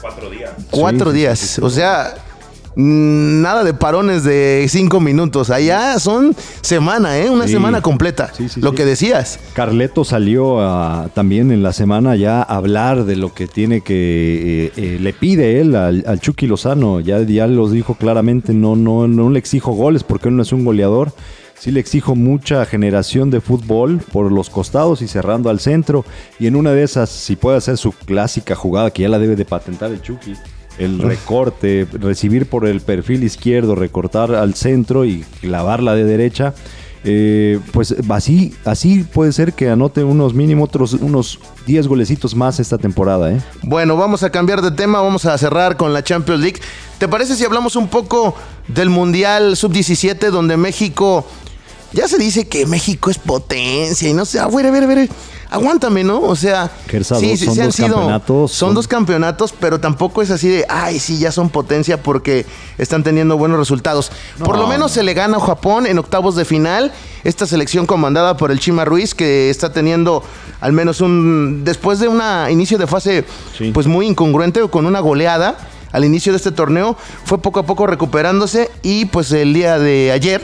cuatro 0.00 0.28
días. 0.30 0.50
Cuatro 0.70 1.10
Sí, 1.10 1.16
sí, 1.16 1.18
días. 1.20 1.58
O 1.60 1.70
sea, 1.70 2.14
nada 2.76 3.64
de 3.64 3.74
parones 3.74 4.24
de 4.24 4.66
cinco 4.68 5.00
minutos. 5.00 5.50
Allá 5.50 5.98
son 5.98 6.34
semana, 6.60 7.18
¿eh? 7.18 7.30
Una 7.30 7.46
Sí. 7.46 7.52
semana 7.52 7.80
completa. 7.82 8.30
Sí, 8.32 8.48
sí, 8.48 8.60
lo 8.60 8.72
que 8.74 8.84
decías. 8.84 9.38
Carleto 9.54 10.04
salió 10.04 10.60
a- 10.60 11.08
también 11.14 11.50
en 11.50 11.62
la 11.62 11.72
semana 11.72 12.16
ya 12.16 12.38
a 12.42 12.56
hablar 12.56 13.04
de 13.04 13.16
lo 13.16 13.34
que 13.34 13.46
tiene 13.46 13.80
que 13.82 14.66
eh, 14.66 14.72
eh, 14.76 14.98
le 15.00 15.12
pide 15.12 15.60
él 15.60 15.74
al, 15.76 16.04
al 16.06 16.20
Chucky 16.20 16.46
Lozano. 16.46 17.00
Ya, 17.00 17.20
ya 17.22 17.46
lo 17.46 17.68
dijo 17.68 17.94
claramente, 17.94 18.52
no, 18.54 18.76
no, 18.76 19.06
no 19.08 19.30
le 19.30 19.38
exijo 19.38 19.72
goles 19.72 20.02
porque 20.04 20.28
él 20.28 20.36
no 20.36 20.42
es 20.42 20.52
un 20.52 20.64
goleador. 20.64 21.12
Sí 21.58 21.70
le 21.70 21.78
exijo 21.78 22.16
mucha 22.16 22.64
generación 22.66 23.30
de 23.30 23.40
fútbol 23.40 24.00
por 24.12 24.32
los 24.32 24.50
costados 24.50 25.00
y 25.00 25.06
cerrando 25.06 25.48
al 25.48 25.60
centro. 25.60 26.04
Y 26.40 26.48
en 26.48 26.56
una 26.56 26.72
de 26.72 26.82
esas, 26.82 27.08
si 27.08 27.36
puede 27.36 27.56
hacer 27.58 27.76
su 27.76 27.92
clásica 27.92 28.56
jugada 28.56 28.90
que 28.90 29.02
ya 29.02 29.08
la 29.08 29.20
debe 29.20 29.36
de 29.36 29.44
patentar 29.44 29.92
el 29.92 30.02
Chucky, 30.02 30.34
el 30.78 30.98
recorte, 30.98 31.86
recibir 31.92 32.46
por 32.46 32.66
el 32.66 32.80
perfil 32.80 33.24
izquierdo, 33.24 33.74
recortar 33.74 34.34
al 34.34 34.54
centro 34.54 35.04
y 35.04 35.24
clavarla 35.40 35.94
de 35.94 36.04
derecha. 36.04 36.54
Eh, 37.04 37.58
pues 37.72 37.96
así, 38.10 38.54
así 38.64 39.02
puede 39.02 39.32
ser 39.32 39.54
que 39.54 39.68
anote 39.68 40.04
unos 40.04 40.34
mínimo 40.34 40.62
otros 40.62 40.92
unos 40.92 41.40
10 41.66 41.88
golecitos 41.88 42.36
más 42.36 42.60
esta 42.60 42.78
temporada. 42.78 43.32
¿eh? 43.32 43.40
Bueno, 43.62 43.96
vamos 43.96 44.22
a 44.22 44.30
cambiar 44.30 44.62
de 44.62 44.70
tema, 44.70 45.00
vamos 45.00 45.24
a 45.24 45.36
cerrar 45.36 45.76
con 45.76 45.92
la 45.92 46.04
Champions 46.04 46.40
League. 46.40 46.60
¿Te 46.98 47.08
parece 47.08 47.34
si 47.34 47.44
hablamos 47.44 47.74
un 47.74 47.88
poco 47.88 48.36
del 48.68 48.88
Mundial 48.88 49.56
Sub-17 49.56 50.30
donde 50.30 50.56
México... 50.56 51.26
Ya 51.94 52.08
se 52.08 52.16
dice 52.16 52.48
que 52.48 52.64
México 52.64 53.10
es 53.10 53.18
potencia 53.18 54.08
y 54.08 54.14
no 54.14 54.24
sé, 54.24 54.38
a 54.38 54.46
ver, 54.46 54.64
a 54.64 54.70
ver, 54.70 54.84
a 54.84 54.86
ver 54.86 55.10
aguántame, 55.52 56.02
¿no? 56.02 56.20
O 56.20 56.34
sea, 56.34 56.70
sí, 56.88 57.36
sí, 57.36 57.46
son 57.46 57.56
dos 57.56 57.76
campeonatos. 57.76 58.52
Son, 58.52 58.74
dos 58.74 58.88
campeonatos, 58.88 59.52
pero 59.52 59.78
tampoco 59.78 60.22
es 60.22 60.30
así 60.30 60.48
de, 60.48 60.66
ay, 60.68 60.98
sí, 60.98 61.18
ya 61.18 61.30
son 61.30 61.50
potencia 61.50 62.02
porque 62.02 62.46
están 62.78 63.02
teniendo 63.02 63.36
buenos 63.36 63.58
resultados. 63.58 64.10
Por 64.38 64.58
lo 64.58 64.66
menos 64.66 64.92
se 64.92 65.02
le 65.02 65.14
gana 65.14 65.36
a 65.36 65.40
Japón 65.40 65.86
en 65.86 65.98
octavos 65.98 66.34
de 66.36 66.44
final. 66.44 66.92
Esta 67.22 67.46
selección 67.46 67.86
comandada 67.86 68.36
por 68.36 68.50
el 68.50 68.58
Chima 68.58 68.84
Ruiz, 68.84 69.14
que 69.14 69.50
está 69.50 69.72
teniendo 69.72 70.24
al 70.60 70.72
menos 70.72 71.00
un. 71.00 71.62
Después 71.64 72.00
de 72.00 72.08
un 72.08 72.20
inicio 72.50 72.78
de 72.78 72.86
fase, 72.86 73.24
pues 73.72 73.86
muy 73.86 74.06
incongruente, 74.06 74.66
con 74.68 74.86
una 74.86 75.00
goleada 75.00 75.56
al 75.92 76.04
inicio 76.04 76.32
de 76.32 76.38
este 76.38 76.52
torneo, 76.52 76.96
fue 77.24 77.38
poco 77.38 77.60
a 77.60 77.66
poco 77.66 77.86
recuperándose 77.86 78.70
y 78.82 79.04
pues 79.04 79.30
el 79.32 79.52
día 79.52 79.78
de 79.78 80.10
ayer 80.10 80.42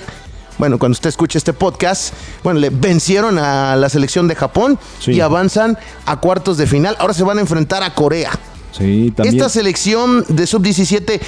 bueno, 0.58 0.78
cuando 0.78 0.94
usted 0.94 1.08
escuche 1.08 1.38
este 1.38 1.52
podcast, 1.52 2.12
bueno, 2.42 2.60
le 2.60 2.70
vencieron 2.70 3.38
a 3.38 3.76
la 3.76 3.88
selección 3.88 4.28
de 4.28 4.34
Japón 4.34 4.78
y 5.06 5.20
avanzan 5.20 5.78
a 6.04 6.16
cuartos 6.18 6.58
de 6.58 6.66
final. 6.66 6.96
Ahora 6.98 7.14
se 7.14 7.22
van 7.22 7.38
a 7.38 7.40
enfrentar 7.40 7.82
a 7.82 7.94
Corea. 7.94 8.32
Sí, 8.72 9.12
también. 9.16 9.36
Esta 9.36 9.48
selección 9.48 10.24
de 10.28 10.46
sub-17 10.46 11.20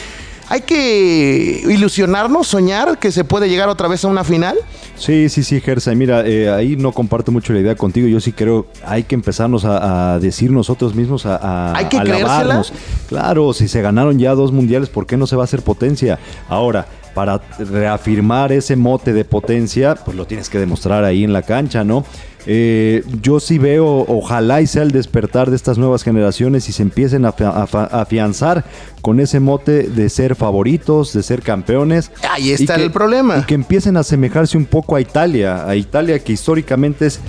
hay 0.51 0.63
que 0.63 1.63
ilusionarnos, 1.65 2.49
soñar 2.49 2.99
que 2.99 3.13
se 3.13 3.23
puede 3.23 3.49
llegar 3.49 3.69
otra 3.69 3.87
vez 3.87 4.05
a 4.05 4.09
una 4.09 4.25
final. 4.25 4.57
Sí, 4.97 5.29
sí, 5.29 5.45
sí, 5.45 5.61
Gersa. 5.61 5.95
Mira, 5.95 6.27
eh, 6.27 6.51
ahí 6.51 6.75
no 6.75 6.91
comparto 6.91 7.31
mucho 7.31 7.53
la 7.53 7.61
idea 7.61 7.77
contigo. 7.77 8.09
Yo 8.09 8.19
sí 8.19 8.33
creo 8.33 8.67
hay 8.85 9.05
que 9.05 9.15
empezarnos 9.15 9.65
a, 9.65 10.19
decir 10.19 10.51
nosotros 10.51 10.97
mismos, 10.97 11.25
a, 11.25 11.37
a 11.37 11.77
¿Hay 11.77 11.85
que 11.87 11.99
alabarnos. 11.99 12.73
Claro, 13.09 13.53
si 13.53 13.69
se 13.69 13.81
ganaron 13.81 14.19
ya 14.19 14.35
dos 14.35 14.51
mundiales, 14.51 14.89
¿por 14.89 15.07
qué 15.07 15.17
no 15.17 15.29
se 15.29 15.37
va 15.37 15.43
a 15.43 15.45
hacer 15.45 15.63
potencia? 15.63 16.19
Ahora, 16.49 16.89
para 17.15 17.41
reafirmar 17.59 18.53
ese 18.53 18.77
mote 18.77 19.13
de 19.13 19.25
potencia, 19.25 19.95
pues 19.95 20.17
lo 20.17 20.27
tienes 20.27 20.49
que 20.49 20.59
demostrar 20.59 21.05
ahí 21.05 21.25
en 21.25 21.33
la 21.33 21.43
cancha, 21.43 21.85
¿no? 21.85 22.05
Eh, 22.47 23.05
yo 23.21 23.39
sí 23.39 23.59
veo, 23.59 23.87
ojalá 24.09 24.63
y 24.63 24.67
sea 24.67 24.83
el 24.83 24.93
despertar 24.93 25.51
de 25.51 25.57
estas 25.57 25.77
nuevas 25.77 26.03
generaciones 26.03 26.69
y 26.69 26.73
se 26.73 26.83
empiecen 26.83 27.27
a, 27.27 27.29
afianzar 27.29 28.65
con 29.03 29.21
ese 29.21 29.41
mote 29.41 29.85
de 29.85 30.09
ser 30.09 30.35
favoritos, 30.35 31.13
de 31.13 31.23
ser 31.23 31.43
campeones. 31.43 32.11
Ahí 32.31 32.51
está 32.51 32.77
el 32.77 32.91
problema. 32.91 33.39
Y 33.39 33.43
que 33.45 33.55
empiecen 33.55 33.97
a 33.97 34.01
asemejarse 34.01 34.57
un 34.57 34.65
poco 34.65 34.97
a 34.97 35.01
Italia, 35.01 35.69
a 35.69 35.77
Italia 35.77 36.19
que 36.19 36.33
históricamente 36.33 37.07
es 37.07 37.21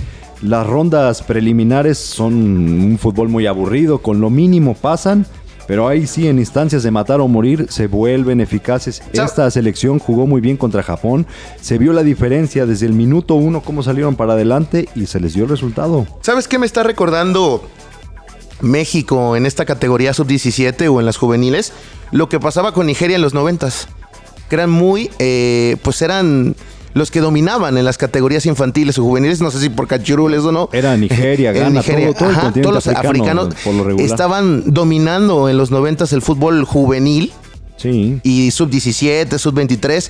las 0.41 0.65
rondas 0.65 1.21
preliminares 1.21 1.99
son 1.99 2.33
un 2.33 2.97
fútbol 2.97 3.29
muy 3.29 3.45
aburrido, 3.45 3.99
con 3.99 4.21
lo 4.21 4.29
mínimo 4.29 4.73
pasan 4.73 5.25
pero 5.71 5.87
ahí 5.87 6.05
sí, 6.05 6.27
en 6.27 6.37
instancias 6.37 6.83
de 6.83 6.91
matar 6.91 7.21
o 7.21 7.29
morir, 7.29 7.67
se 7.69 7.87
vuelven 7.87 8.41
eficaces. 8.41 9.01
Esta 9.13 9.49
selección 9.49 9.99
jugó 9.99 10.27
muy 10.27 10.41
bien 10.41 10.57
contra 10.57 10.83
Japón. 10.83 11.25
Se 11.61 11.77
vio 11.77 11.93
la 11.93 12.03
diferencia 12.03 12.65
desde 12.65 12.87
el 12.87 12.91
minuto 12.91 13.35
uno, 13.35 13.61
cómo 13.61 13.81
salieron 13.81 14.17
para 14.17 14.33
adelante 14.33 14.89
y 14.95 15.05
se 15.05 15.21
les 15.21 15.33
dio 15.33 15.45
el 15.45 15.49
resultado. 15.49 16.05
¿Sabes 16.19 16.49
qué 16.49 16.59
me 16.59 16.65
está 16.65 16.83
recordando 16.83 17.65
México 18.59 19.37
en 19.37 19.45
esta 19.45 19.63
categoría 19.63 20.13
sub-17 20.13 20.93
o 20.93 20.99
en 20.99 21.05
las 21.05 21.15
juveniles? 21.15 21.71
Lo 22.11 22.27
que 22.27 22.37
pasaba 22.37 22.73
con 22.73 22.85
Nigeria 22.85 23.15
en 23.15 23.21
los 23.21 23.33
noventas. 23.33 23.87
Que 24.49 24.55
eran 24.55 24.71
muy, 24.71 25.09
eh, 25.19 25.77
pues 25.83 26.01
eran 26.01 26.53
los 26.93 27.11
que 27.11 27.21
dominaban 27.21 27.77
en 27.77 27.85
las 27.85 27.97
categorías 27.97 28.45
infantiles 28.45 28.97
o 28.97 29.03
juveniles, 29.03 29.41
no 29.41 29.51
sé 29.51 29.59
si 29.59 29.69
por 29.69 29.87
cachurules 29.87 30.41
o 30.41 30.51
no. 30.51 30.69
Era 30.73 30.97
Nigeria, 30.97 31.51
Ghana, 31.53 31.81
todo, 31.83 32.51
todos 32.61 32.73
los 32.73 32.87
africanos 32.87 33.53
estaban 33.99 34.73
dominando 34.73 35.49
en 35.49 35.57
los 35.57 35.71
90 35.71 36.05
el 36.11 36.21
fútbol 36.21 36.63
juvenil 36.65 37.31
sí. 37.77 38.19
y 38.23 38.51
sub-17, 38.51 39.37
sub-23. 39.37 40.09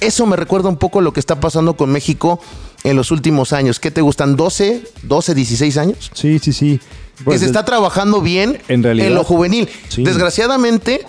Eso 0.00 0.26
me 0.26 0.36
recuerda 0.36 0.68
un 0.68 0.76
poco 0.76 1.00
lo 1.00 1.12
que 1.12 1.20
está 1.20 1.40
pasando 1.40 1.74
con 1.74 1.90
México 1.90 2.40
en 2.82 2.96
los 2.96 3.10
últimos 3.10 3.52
años. 3.52 3.80
¿Qué 3.80 3.90
te 3.90 4.00
gustan? 4.00 4.36
¿12, 4.36 4.82
12, 5.04 5.34
16 5.34 5.76
años? 5.78 6.10
Sí, 6.14 6.38
sí, 6.38 6.52
sí. 6.52 6.80
que 7.16 7.24
pues 7.24 7.40
se 7.40 7.46
está 7.46 7.64
trabajando 7.64 8.20
bien 8.20 8.58
en, 8.68 8.82
realidad, 8.82 9.08
en 9.08 9.14
lo 9.14 9.24
juvenil. 9.24 9.68
Desgraciadamente, 9.96 11.06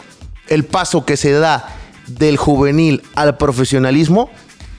el 0.47 0.63
paso 0.63 1.05
que 1.05 1.17
se 1.17 1.31
da 1.31 1.75
del 2.08 2.38
juvenil 2.38 3.01
al 3.15 3.38
profesionalismo 3.38 4.29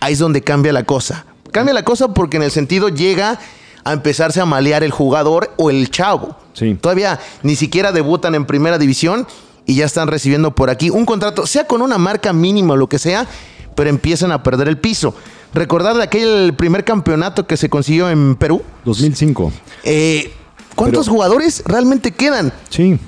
ahí 0.07 0.13
es 0.13 0.21
donde 0.21 0.43
cambia 0.43 0.73
la 0.73 0.85
cosa. 0.85 1.27
Cambia 1.51 1.75
la 1.75 1.85
cosa 1.85 2.15
porque 2.15 2.37
en 2.37 2.45
el 2.45 2.51
sentido 2.51 2.89
llega 2.89 3.41
a 3.85 3.93
empezarse 3.93 4.41
a 4.41 4.47
malear 4.47 4.85
el 4.85 4.91
jugador 4.91 5.53
o 5.57 5.71
el 5.71 5.91
chavo. 5.91 6.37
Todavía 6.81 7.19
ni 7.43 7.57
siquiera 7.57 7.93
debutan 7.93 8.35
en 8.35 8.47
primera 8.47 8.79
división 8.79 9.27
y 9.67 9.75
ya 9.75 9.85
están 9.85 10.09
recibiendo 10.09 10.55
por 10.55 10.71
aquí 10.71 10.91
un 10.91 11.05
contrato, 11.05 11.45
sea 11.47 11.67
con 11.67 11.83
una 11.83 11.99
marca 11.99 12.33
mínima 12.33 12.75
o 12.75 12.77
lo 12.77 12.89
que 12.89 12.99
sea, 12.99 13.27
pero 13.75 13.91
empiezan 13.91 14.31
a 14.31 14.43
perder 14.43 14.69
el 14.69 14.79
piso. 14.79 15.13
Recordar 15.53 15.97
de 15.97 16.05
aquel 16.05 16.55
primer 16.57 16.85
campeonato 16.85 17.47
que 17.47 17.57
se 17.57 17.69
consiguió 17.69 18.09
en 18.09 18.37
Perú. 18.37 18.63
2005. 18.85 19.53
Eh, 19.83 20.33
¿Cuántos 20.77 21.09
jugadores 21.09 21.65
realmente 21.67 22.13
quedan? 22.13 22.53
Sí. 22.69 22.99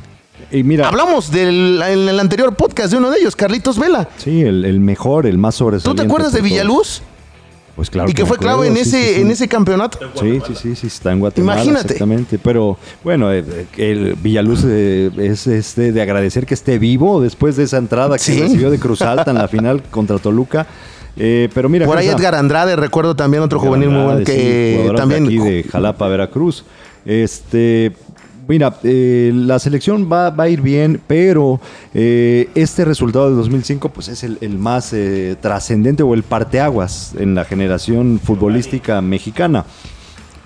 Y 0.50 0.62
mira, 0.62 0.88
Hablamos 0.88 1.30
del, 1.30 1.82
en 1.82 2.08
el 2.08 2.20
anterior 2.20 2.54
podcast 2.54 2.90
de 2.90 2.96
uno 2.96 3.10
de 3.10 3.18
ellos, 3.18 3.36
Carlitos 3.36 3.78
Vela. 3.78 4.08
Sí, 4.16 4.42
el, 4.42 4.80
mejor, 4.80 5.26
el 5.26 5.36
más 5.36 5.56
sobresaliente. 5.56 6.02
¿Tú 6.02 6.06
te 6.06 6.08
acuerdas 6.08 6.32
de 6.32 6.40
Villaluz? 6.40 7.02
Pues 7.76 7.90
claro. 7.90 8.10
Y 8.10 8.12
que, 8.14 8.26
fue 8.26 8.38
clave 8.38 8.66
en, 8.66 8.76
ese, 8.76 9.20
en 9.20 9.30
ese 9.30 9.46
campeonato. 9.46 9.98
Sí, 10.18 10.40
sí, 10.46 10.54
sí, 10.56 10.74
sí, 10.74 10.86
está 10.88 11.12
en 11.12 11.20
Guatemala. 11.20 11.62
Imagínate. 11.62 11.92
Exactamente. 11.92 12.38
Pero 12.38 12.76
bueno, 13.04 13.32
eh, 13.32 13.44
el, 13.76 14.14
Villaluz 14.14 14.64
eh, 14.66 15.10
es 15.18 15.46
este 15.46 15.92
de 15.92 16.02
agradecer 16.02 16.44
que 16.44 16.54
esté 16.54 16.78
vivo 16.78 17.20
después 17.20 17.54
de 17.56 17.64
esa 17.64 17.76
entrada 17.76 18.16
que 18.18 18.40
recibió 18.40 18.70
de 18.70 18.80
Cruz 18.80 19.02
Alta 19.02 19.30
en 19.30 19.38
la 19.38 19.46
final 19.46 19.82
contra 19.90 20.18
Toluca. 20.18 20.66
Eh, 21.16 21.48
pero 21.54 21.68
mira, 21.68 21.86
por 21.86 21.98
ahí 21.98 22.08
Edgar 22.08 22.34
Andrade, 22.34 22.74
recuerdo 22.74 23.14
también 23.14 23.42
otro 23.42 23.60
juvenil 23.60 23.90
muy 23.90 24.02
bueno 24.02 24.24
que 24.24 24.92
también 24.96 25.24
de 25.24 25.28
aquí 25.28 25.38
de 25.38 25.62
Jalapa, 25.64 26.08
Veracruz. 26.08 26.64
Este, 27.04 27.92
Mira, 28.48 28.78
eh, 28.82 29.30
la 29.34 29.58
selección 29.58 30.10
va, 30.10 30.34
a 30.34 30.48
ir 30.48 30.62
bien, 30.62 31.02
pero 31.06 31.60
eh, 31.92 32.48
este 32.54 32.86
resultado 32.86 33.28
de 33.28 33.36
2005 33.36 33.90
pues 33.90 34.08
es 34.08 34.24
el, 34.24 34.58
más 34.58 34.94
eh, 34.94 35.36
trascendente 35.38 36.02
o 36.02 36.14
el 36.14 36.22
parteaguas 36.22 37.12
en 37.18 37.34
la 37.34 37.44
generación 37.44 38.18
futbolística 38.24 39.02
mexicana. 39.02 39.66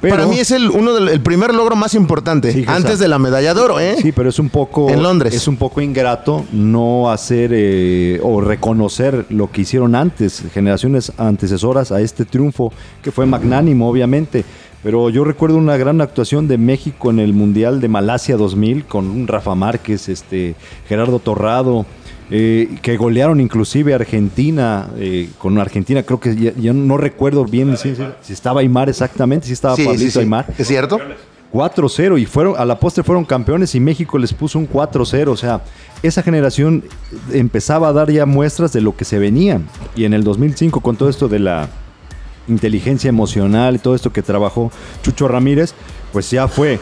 Para 0.00 0.26
mí 0.26 0.40
es 0.40 0.50
el 0.50 0.68
uno 0.68 0.94
del 0.94 1.20
primer 1.20 1.54
logro 1.54 1.76
más 1.76 1.94
importante 1.94 2.64
antes 2.66 2.98
de 2.98 3.06
la 3.06 3.20
medalla 3.20 3.54
de 3.54 3.60
oro, 3.60 3.78
¿eh? 3.78 3.94
Sí, 4.02 4.10
pero 4.10 4.30
es 4.30 4.40
un 4.40 4.48
poco 4.48 4.90
en 4.90 5.00
Londres 5.00 5.32
es 5.32 5.46
un 5.46 5.56
poco 5.56 5.80
ingrato 5.80 6.44
no 6.50 7.08
hacer 7.08 8.18
o 8.20 8.40
reconocer 8.40 9.26
lo 9.28 9.52
que 9.52 9.60
hicieron 9.60 9.94
antes 9.94 10.42
generaciones 10.52 11.12
antecesoras 11.18 11.92
a 11.92 12.00
este 12.00 12.24
triunfo 12.24 12.72
que 13.00 13.12
fue 13.12 13.26
magnánimo, 13.26 13.88
obviamente. 13.88 14.44
Pero 14.82 15.10
yo 15.10 15.24
recuerdo 15.24 15.56
una 15.56 15.76
gran 15.76 16.00
actuación 16.00 16.48
de 16.48 16.58
México 16.58 17.10
en 17.10 17.20
el 17.20 17.32
Mundial 17.32 17.80
de 17.80 17.88
Malasia 17.88 18.36
2000 18.36 18.84
con 18.86 19.08
un 19.08 19.28
Rafa 19.28 19.54
Márquez, 19.54 20.08
este, 20.08 20.56
Gerardo 20.88 21.20
Torrado, 21.20 21.86
eh, 22.30 22.78
que 22.82 22.96
golearon 22.96 23.40
inclusive 23.40 23.92
a 23.92 23.96
Argentina, 23.96 24.88
eh, 24.96 25.28
con 25.38 25.58
Argentina 25.58 26.02
creo 26.02 26.18
que 26.18 26.34
ya, 26.34 26.72
no 26.72 26.96
recuerdo 26.96 27.44
bien 27.44 27.76
si, 27.76 27.94
estaba 28.32 28.60
Aymar 28.60 28.88
exactamente, 28.88 29.46
si 29.46 29.52
estaba 29.52 29.76
Pablito 29.76 30.18
Aymar. 30.18 30.46
¿Es 30.58 30.66
cierto? 30.66 30.98
4-0 31.52 32.18
y 32.18 32.24
fueron 32.24 32.54
a 32.56 32.64
la 32.64 32.80
postre 32.80 33.04
fueron 33.04 33.24
campeones 33.24 33.74
y 33.74 33.80
México 33.80 34.16
les 34.18 34.32
puso 34.32 34.58
un 34.58 34.66
4-0, 34.66 35.28
o 35.28 35.36
sea, 35.36 35.60
esa 36.02 36.22
generación 36.22 36.82
empezaba 37.32 37.88
a 37.88 37.92
dar 37.92 38.10
ya 38.10 38.24
muestras 38.24 38.72
de 38.72 38.80
lo 38.80 38.96
que 38.96 39.04
se 39.04 39.18
venía 39.18 39.60
y 39.94 40.04
en 40.04 40.14
el 40.14 40.24
2005 40.24 40.80
con 40.80 40.96
todo 40.96 41.10
esto 41.10 41.28
de 41.28 41.38
la 41.38 41.68
inteligencia 42.48 43.08
emocional 43.08 43.76
y 43.76 43.78
todo 43.78 43.94
esto 43.94 44.12
que 44.12 44.22
trabajó 44.22 44.70
Chucho 45.02 45.28
Ramírez, 45.28 45.74
pues 46.12 46.30
ya 46.30 46.48
fue 46.48 46.78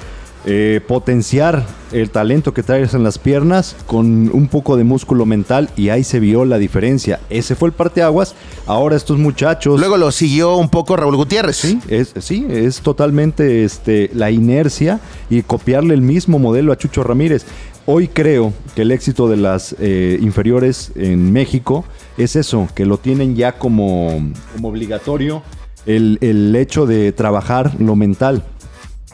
eh, 0.47 0.81
potenciar 0.89 1.67
el 1.93 2.09
talento 2.09 2.55
que 2.55 2.63
traes 2.63 2.95
en 2.95 3.03
las 3.03 3.19
piernas 3.19 3.77
con 3.87 4.31
un 4.33 4.49
poco 4.49 4.79
de 4.79 4.85
músculo 4.85 5.27
mental 5.27 5.69
y 5.77 5.91
ahí 5.91 6.03
se 6.03 6.19
vio 6.19 6.47
la 6.47 6.57
diferencia. 6.57 7.21
Ese 7.29 7.55
fue 7.55 7.69
el 7.69 7.75
parteaguas. 7.75 8.35
Ahora 8.67 8.97
estos 8.97 9.19
muchachos. 9.19 9.79
Luego 9.79 9.99
lo 9.99 10.11
siguió 10.13 10.57
un 10.57 10.71
poco 10.71 10.97
Raúl 10.97 11.17
Gutiérrez. 11.17 11.57
Sí, 11.57 11.79
es, 11.89 12.15
sí, 12.21 12.47
es 12.49 12.81
totalmente 12.81 13.65
este, 13.65 14.11
la 14.15 14.31
inercia 14.31 15.01
y 15.29 15.43
copiarle 15.43 15.93
el 15.93 16.01
mismo 16.01 16.39
modelo 16.39 16.73
a 16.73 16.79
Chucho 16.79 17.03
Ramírez. 17.03 17.45
Hoy 17.87 18.09
creo 18.09 18.53
que 18.75 18.83
el 18.83 18.93
éxito 18.93 19.29
de 19.29 19.37
las 19.37 19.75
eh, 19.81 20.19
inferiores 20.21 20.93
en 20.97 21.33
México 21.33 21.85
es 22.19 22.37
eso, 22.37 22.69
que 22.75 22.87
lo 22.87 22.99
tienen 22.99 23.37
ya 23.37 23.53
como, 23.53 24.33
como 24.55 24.69
obligatorio 24.69 25.43
el, 25.87 26.55
hecho 26.57 26.87
de 26.87 27.13
trabajar 27.13 27.73
lo 27.81 27.97
mental. 27.97 28.45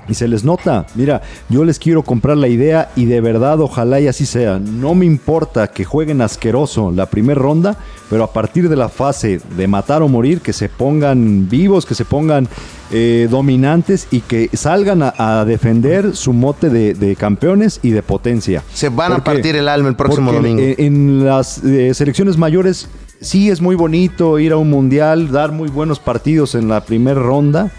Y 0.08 0.14
se 0.14 0.28
les 0.28 0.44
nota, 0.44 0.86
mira, 0.94 1.22
yo 1.48 1.64
les 1.64 1.78
quiero 1.78 2.02
comprar 2.02 2.36
la 2.36 2.48
idea 2.48 2.90
y 2.96 3.06
de 3.06 3.20
verdad 3.20 3.60
ojalá 3.60 4.00
y 4.00 4.08
así 4.08 4.26
sea. 4.26 4.58
No 4.58 4.94
me 4.94 5.04
importa 5.04 5.68
que 5.68 5.84
jueguen 5.84 6.20
asqueroso 6.20 6.92
la 6.92 7.06
primera 7.06 7.40
ronda, 7.40 7.76
pero 8.08 8.24
a 8.24 8.32
partir 8.32 8.68
de 8.68 8.76
la 8.76 8.88
fase 8.88 9.40
de 9.56 9.66
matar 9.66 10.02
o 10.02 10.08
morir, 10.08 10.40
que 10.40 10.52
se 10.52 10.68
pongan 10.68 11.48
vivos, 11.48 11.86
que 11.86 11.94
se 11.94 12.04
pongan 12.04 12.48
eh, 12.92 13.26
dominantes 13.28 14.06
y 14.10 14.20
que 14.20 14.48
salgan 14.52 15.02
a, 15.02 15.44
defender 15.44 16.14
su 16.14 16.32
mote 16.32 16.70
de, 16.70 17.16
campeones 17.16 17.80
y 17.82 17.90
de 17.90 18.02
potencia. 18.02 18.62
Se 18.72 18.88
van 18.88 19.12
a 19.12 19.24
partir 19.24 19.56
el 19.56 19.68
alma 19.68 19.88
el 19.88 19.96
próximo 19.96 20.32
domingo. 20.32 20.62
En, 20.62 21.24
las 21.24 21.62
eh, 21.64 21.92
selecciones 21.94 22.36
mayores 22.36 22.88
sí 23.20 23.50
es 23.50 23.60
muy 23.60 23.74
bonito 23.74 24.38
ir 24.38 24.52
a 24.52 24.56
un 24.56 24.70
mundial, 24.70 25.32
dar 25.32 25.52
muy 25.52 25.68
buenos 25.68 25.98
partidos 25.98 26.54
en 26.54 26.68
la 26.68 26.84
primera 26.84 27.20
ronda 27.20 27.72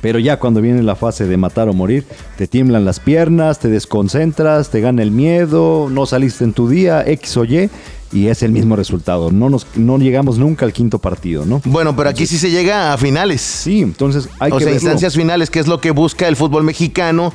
pero 0.00 0.18
ya 0.18 0.38
cuando 0.38 0.60
viene 0.60 0.82
la 0.82 0.96
fase 0.96 1.26
de 1.26 1.36
matar 1.36 1.68
o 1.68 1.72
morir, 1.72 2.04
te 2.36 2.46
tiemblan 2.46 2.84
las 2.84 3.00
piernas, 3.00 3.58
te 3.58 3.68
desconcentras, 3.68 4.70
te 4.70 4.80
gana 4.80 5.02
el 5.02 5.10
miedo, 5.10 5.88
no 5.90 6.06
saliste 6.06 6.44
en 6.44 6.52
tu 6.52 6.68
día, 6.68 7.02
X 7.06 7.36
o 7.36 7.44
Y, 7.44 7.70
y 8.12 8.28
es 8.28 8.42
el 8.42 8.52
mismo 8.52 8.76
resultado. 8.76 9.30
No, 9.30 9.50
nos, 9.50 9.66
no 9.76 9.98
llegamos 9.98 10.38
nunca 10.38 10.64
al 10.64 10.72
quinto 10.72 10.98
partido, 10.98 11.44
¿no? 11.44 11.60
Bueno, 11.64 11.94
pero 11.94 12.08
aquí 12.08 12.26
sí 12.26 12.38
se 12.38 12.50
llega 12.50 12.92
a 12.92 12.98
finales. 12.98 13.40
Sí, 13.40 13.82
entonces 13.82 14.28
hay 14.38 14.52
o 14.52 14.58
que. 14.58 14.64
sea, 14.64 14.72
instancias 14.72 15.14
finales, 15.14 15.50
que 15.50 15.60
es 15.60 15.66
lo 15.66 15.80
que 15.80 15.90
busca 15.90 16.28
el 16.28 16.36
fútbol 16.36 16.64
mexicano 16.64 17.32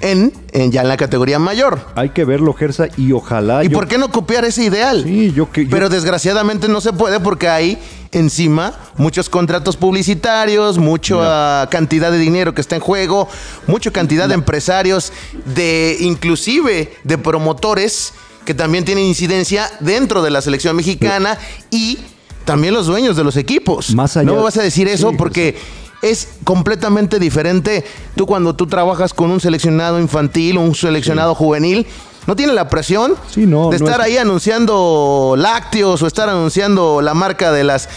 en, 0.00 0.32
ya 0.70 0.82
en 0.82 0.88
la 0.88 0.96
categoría 0.96 1.38
mayor. 1.38 1.80
Hay 1.94 2.10
que 2.10 2.24
verlo, 2.24 2.52
Gersa, 2.52 2.88
y 2.96 3.12
ojalá. 3.12 3.64
¿Y 3.64 3.68
por 3.68 3.86
qué 3.86 3.98
no 3.98 4.10
copiar 4.10 4.44
ese 4.44 4.64
ideal? 4.64 5.02
Sí, 5.04 5.32
yo 5.34 5.50
que. 5.50 5.66
Pero 5.66 5.88
desgraciadamente 5.88 6.68
no 6.68 6.80
se 6.80 6.92
puede 6.92 7.20
porque 7.20 7.48
hay 7.48 7.78
encima 8.12 8.74
muchos 8.96 9.28
contratos 9.28 9.76
publicitarios, 9.76 10.78
mucha 10.78 11.66
cantidad 11.70 12.12
de 12.12 12.18
dinero 12.18 12.54
que 12.54 12.60
está 12.60 12.76
en 12.76 12.82
juego, 12.82 13.28
mucha 13.66 13.90
cantidad 13.90 14.28
de 14.28 14.34
empresarios, 14.34 15.12
de 15.54 15.96
inclusive 16.00 16.94
de 17.04 17.18
promotores 17.18 18.12
que 18.44 18.54
también 18.54 18.84
tienen 18.84 19.04
incidencia 19.04 19.70
dentro 19.80 20.22
de 20.22 20.30
la 20.30 20.42
selección 20.42 20.76
mexicana 20.76 21.38
y 21.70 21.98
también 22.44 22.74
los 22.74 22.86
dueños 22.86 23.16
de 23.16 23.24
los 23.24 23.36
equipos. 23.36 23.94
Más 23.94 24.16
allá, 24.16 24.26
no 24.26 24.36
me 24.36 24.42
vas 24.42 24.56
a 24.56 24.62
decir 24.62 24.88
eso 24.88 25.12
porque 25.16 25.56
es 26.02 26.28
completamente 26.44 27.18
diferente. 27.18 27.84
Tú 28.16 28.26
cuando 28.26 28.54
tú 28.54 28.66
trabajas 28.66 29.14
con 29.14 29.30
un 29.30 29.40
seleccionado 29.40 30.00
infantil 30.00 30.58
o 30.58 30.60
un 30.60 30.74
seleccionado 30.74 31.34
juvenil, 31.34 31.86
no 32.26 32.36
tiene 32.36 32.52
la 32.52 32.68
presión 32.68 33.14
de 33.34 33.76
estar 33.76 34.00
ahí 34.00 34.16
anunciando 34.16 35.34
lácteos 35.36 36.02
o 36.02 36.06
estar 36.06 36.28
anunciando 36.28 37.02
la 37.02 37.14
marca 37.14 37.52
de 37.52 37.64
las 37.64 37.88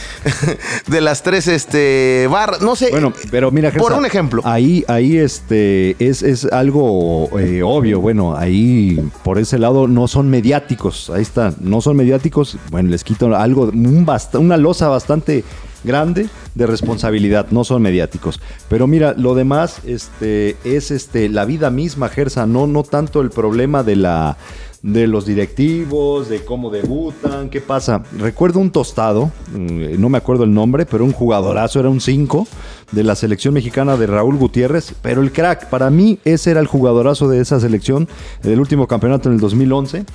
de 0.87 1.01
las 1.01 1.23
tres 1.23 1.47
este 1.47 2.27
barras, 2.29 2.61
no 2.61 2.75
sé. 2.75 2.89
Bueno, 2.91 3.13
pero 3.31 3.51
mira, 3.51 3.71
por 3.71 3.93
un 3.93 4.05
ejemplo. 4.05 4.41
Ahí 4.45 4.83
ahí 4.87 5.17
este 5.17 5.95
es, 5.99 6.23
es 6.23 6.45
algo 6.45 7.29
eh, 7.39 7.61
obvio, 7.63 8.01
bueno, 8.01 8.35
ahí 8.35 8.99
por 9.23 9.37
ese 9.37 9.59
lado 9.59 9.87
no 9.87 10.07
son 10.07 10.29
mediáticos, 10.29 11.09
ahí 11.09 11.21
está, 11.21 11.53
no 11.59 11.81
son 11.81 11.95
mediáticos, 11.95 12.57
bueno, 12.71 12.89
les 12.89 13.03
quito 13.03 13.35
algo 13.35 13.63
un 13.73 14.05
una 14.33 14.57
losa 14.57 14.87
bastante 14.87 15.43
grande 15.85 16.29
de 16.55 16.67
responsabilidad, 16.67 17.47
no 17.51 17.63
son 17.63 17.81
mediáticos. 17.81 18.41
Pero 18.69 18.87
mira, 18.87 19.13
lo 19.17 19.35
demás 19.35 19.79
este, 19.85 20.57
es 20.63 20.91
este, 20.91 21.29
la 21.29 21.45
vida 21.45 21.69
misma, 21.69 22.09
Gersa, 22.09 22.45
no, 22.45 22.67
no 22.67 22.83
tanto 22.83 23.21
el 23.21 23.29
problema 23.29 23.83
de 23.83 23.95
la 23.95 24.37
de 24.85 25.07
los 25.07 25.25
directivos, 25.25 26.29
de 26.29 26.45
cómo 26.45 26.69
debutan, 26.69 27.49
qué 27.49 27.59
pasa. 27.59 28.03
Recuerdo 28.19 28.59
un 28.59 28.69
tostado, 28.69 29.31
mm, 29.51 29.99
no 29.99 30.09
me 30.09 30.19
acuerdo 30.19 30.43
el 30.43 30.53
nombre, 30.53 30.85
pero 30.85 31.03
un 31.03 31.11
jugadorazo, 31.11 31.79
era 31.79 31.89
un 31.89 31.99
5 31.99 32.47
de 32.91 33.03
la 33.03 33.15
selección 33.15 33.55
mexicana 33.55 33.97
de 33.97 34.05
Raúl 34.05 34.37
Gutiérrez, 34.37 34.93
pero 35.01 35.23
el 35.23 35.31
crack, 35.31 35.69
para 35.69 35.89
mí 35.89 36.19
ese 36.23 36.51
era 36.51 36.59
el 36.59 36.67
jugadorazo 36.67 37.27
de 37.27 37.41
esa 37.41 37.59
selección, 37.59 38.07
del 38.43 38.59
último 38.59 38.87
campeonato 38.87 39.27
en 39.27 39.35
el 39.35 39.41
2011. 39.41 40.05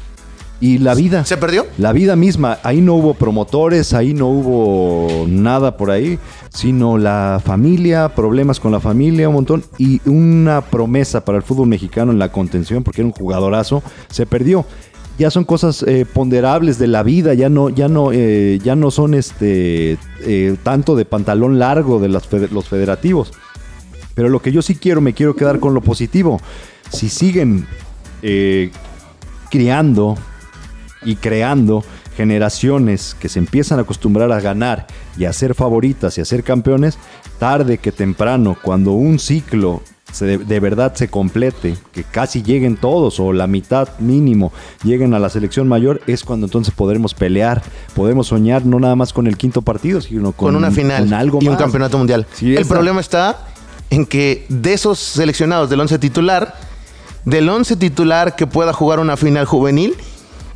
Y 0.61 0.77
la 0.77 0.95
vida. 0.95 1.25
¿Se 1.25 1.39
perdió? 1.39 1.67
La 1.79 1.93
vida 1.93 2.17
misma. 2.17 2.59
Ahí 2.63 2.83
no 2.83 2.95
hubo 2.95 3.15
promotores, 3.15 3.95
ahí 3.95 4.13
no 4.13 4.29
hubo 4.29 5.27
nada 5.27 5.79
por 5.79 5.91
ahí, 5.91 6.19
sino 6.51 6.99
la 6.99 7.41
familia, 7.43 8.11
problemas 8.15 8.61
con 8.61 8.71
la 8.71 8.79
familia, 8.79 9.29
un 9.29 9.37
montón. 9.37 9.65
Y 9.79 10.03
una 10.07 10.61
promesa 10.61 11.25
para 11.25 11.39
el 11.39 11.43
fútbol 11.43 11.69
mexicano 11.69 12.13
en 12.13 12.19
la 12.19 12.31
contención, 12.31 12.85
porque 12.85 13.01
era 13.01 13.07
un 13.07 13.15
jugadorazo, 13.15 13.83
se 14.11 14.27
perdió. 14.27 14.67
Ya 15.19 15.31
son 15.31 15.45
cosas 15.45 15.83
eh, 15.83 16.07
ponderables 16.11 16.79
de 16.79 16.89
la 16.89 17.03
vida, 17.03 17.33
ya 17.35 17.49
no, 17.49 17.71
ya 17.71 17.89
no, 17.89 18.11
eh, 18.13 18.59
ya 18.63 18.77
no 18.77 18.91
son 18.91 19.15
este 19.15 19.99
eh, 20.21 20.57
tanto 20.63 20.95
de 20.95 21.05
pantalón 21.07 21.59
largo 21.59 22.01
de 22.01 22.09
los 22.09 22.69
federativos. 22.69 23.33
Pero 24.15 24.29
lo 24.29 24.43
que 24.43 24.53
yo 24.53 24.61
sí 24.61 24.75
quiero, 24.75 25.01
me 25.01 25.15
quiero 25.15 25.37
quedar 25.37 25.59
con 25.59 25.73
lo 25.73 25.81
positivo. 25.81 26.39
Si 26.91 27.09
siguen 27.09 27.67
criando 29.51 30.17
y 31.03 31.17
creando 31.17 31.85
generaciones 32.17 33.17
que 33.19 33.29
se 33.29 33.39
empiezan 33.39 33.79
a 33.79 33.83
acostumbrar 33.83 34.31
a 34.33 34.41
ganar 34.41 34.87
y 35.17 35.25
a 35.25 35.33
ser 35.33 35.55
favoritas 35.55 36.19
y 36.19 36.21
a 36.21 36.25
ser 36.25 36.43
campeones, 36.43 36.99
tarde 37.39 37.79
que 37.79 37.93
temprano, 37.93 38.57
cuando 38.63 38.93
un 38.93 39.19
ciclo 39.19 39.83
de, 40.19 40.61
verdad 40.61 40.95
se 40.95 41.09
complete, 41.09 41.77
que 41.93 42.03
casi 42.03 42.43
lleguen 42.43 42.77
todos 42.77 43.21
o 43.21 43.33
la 43.33 43.47
mitad 43.47 43.89
mínimo 44.01 44.53
lleguen 44.83 45.15
a 45.15 45.19
la 45.19 45.31
selección 45.31 45.69
mayor, 45.69 46.01
es 46.07 46.25
cuando 46.25 46.47
entonces 46.47 46.75
podremos 46.75 47.15
pelear, 47.15 47.63
podemos 47.95 48.29
soñar 48.29 48.67
no 48.67 48.81
nada 48.81 48.97
más 48.97 49.13
con 49.13 49.27
el 49.27 49.37
quinto 49.37 49.63
partido, 49.63 50.01
sino 50.01 50.33
con, 50.33 50.57
una 50.57 50.71
final 50.71 51.13
algo 51.13 51.39
y 51.41 51.49
un 51.49 51.57
campeonato 51.57 51.97
mundial. 51.97 52.27
el 52.41 52.67
problema 52.67 53.01
está 53.01 53.47
en 53.91 54.07
que 54.07 54.47
de 54.49 54.73
esos 54.73 54.99
seleccionados 54.99 55.71
del 55.71 55.81
once 55.81 55.99
titular, 55.99 56.55
del 57.25 57.49
once 57.49 57.77
titular 57.77 58.37
que 58.37 58.47
pueda 58.47 58.73
jugar 58.73 59.01
una 59.01 59.17
final 59.17 59.45
juvenil, 59.45 59.95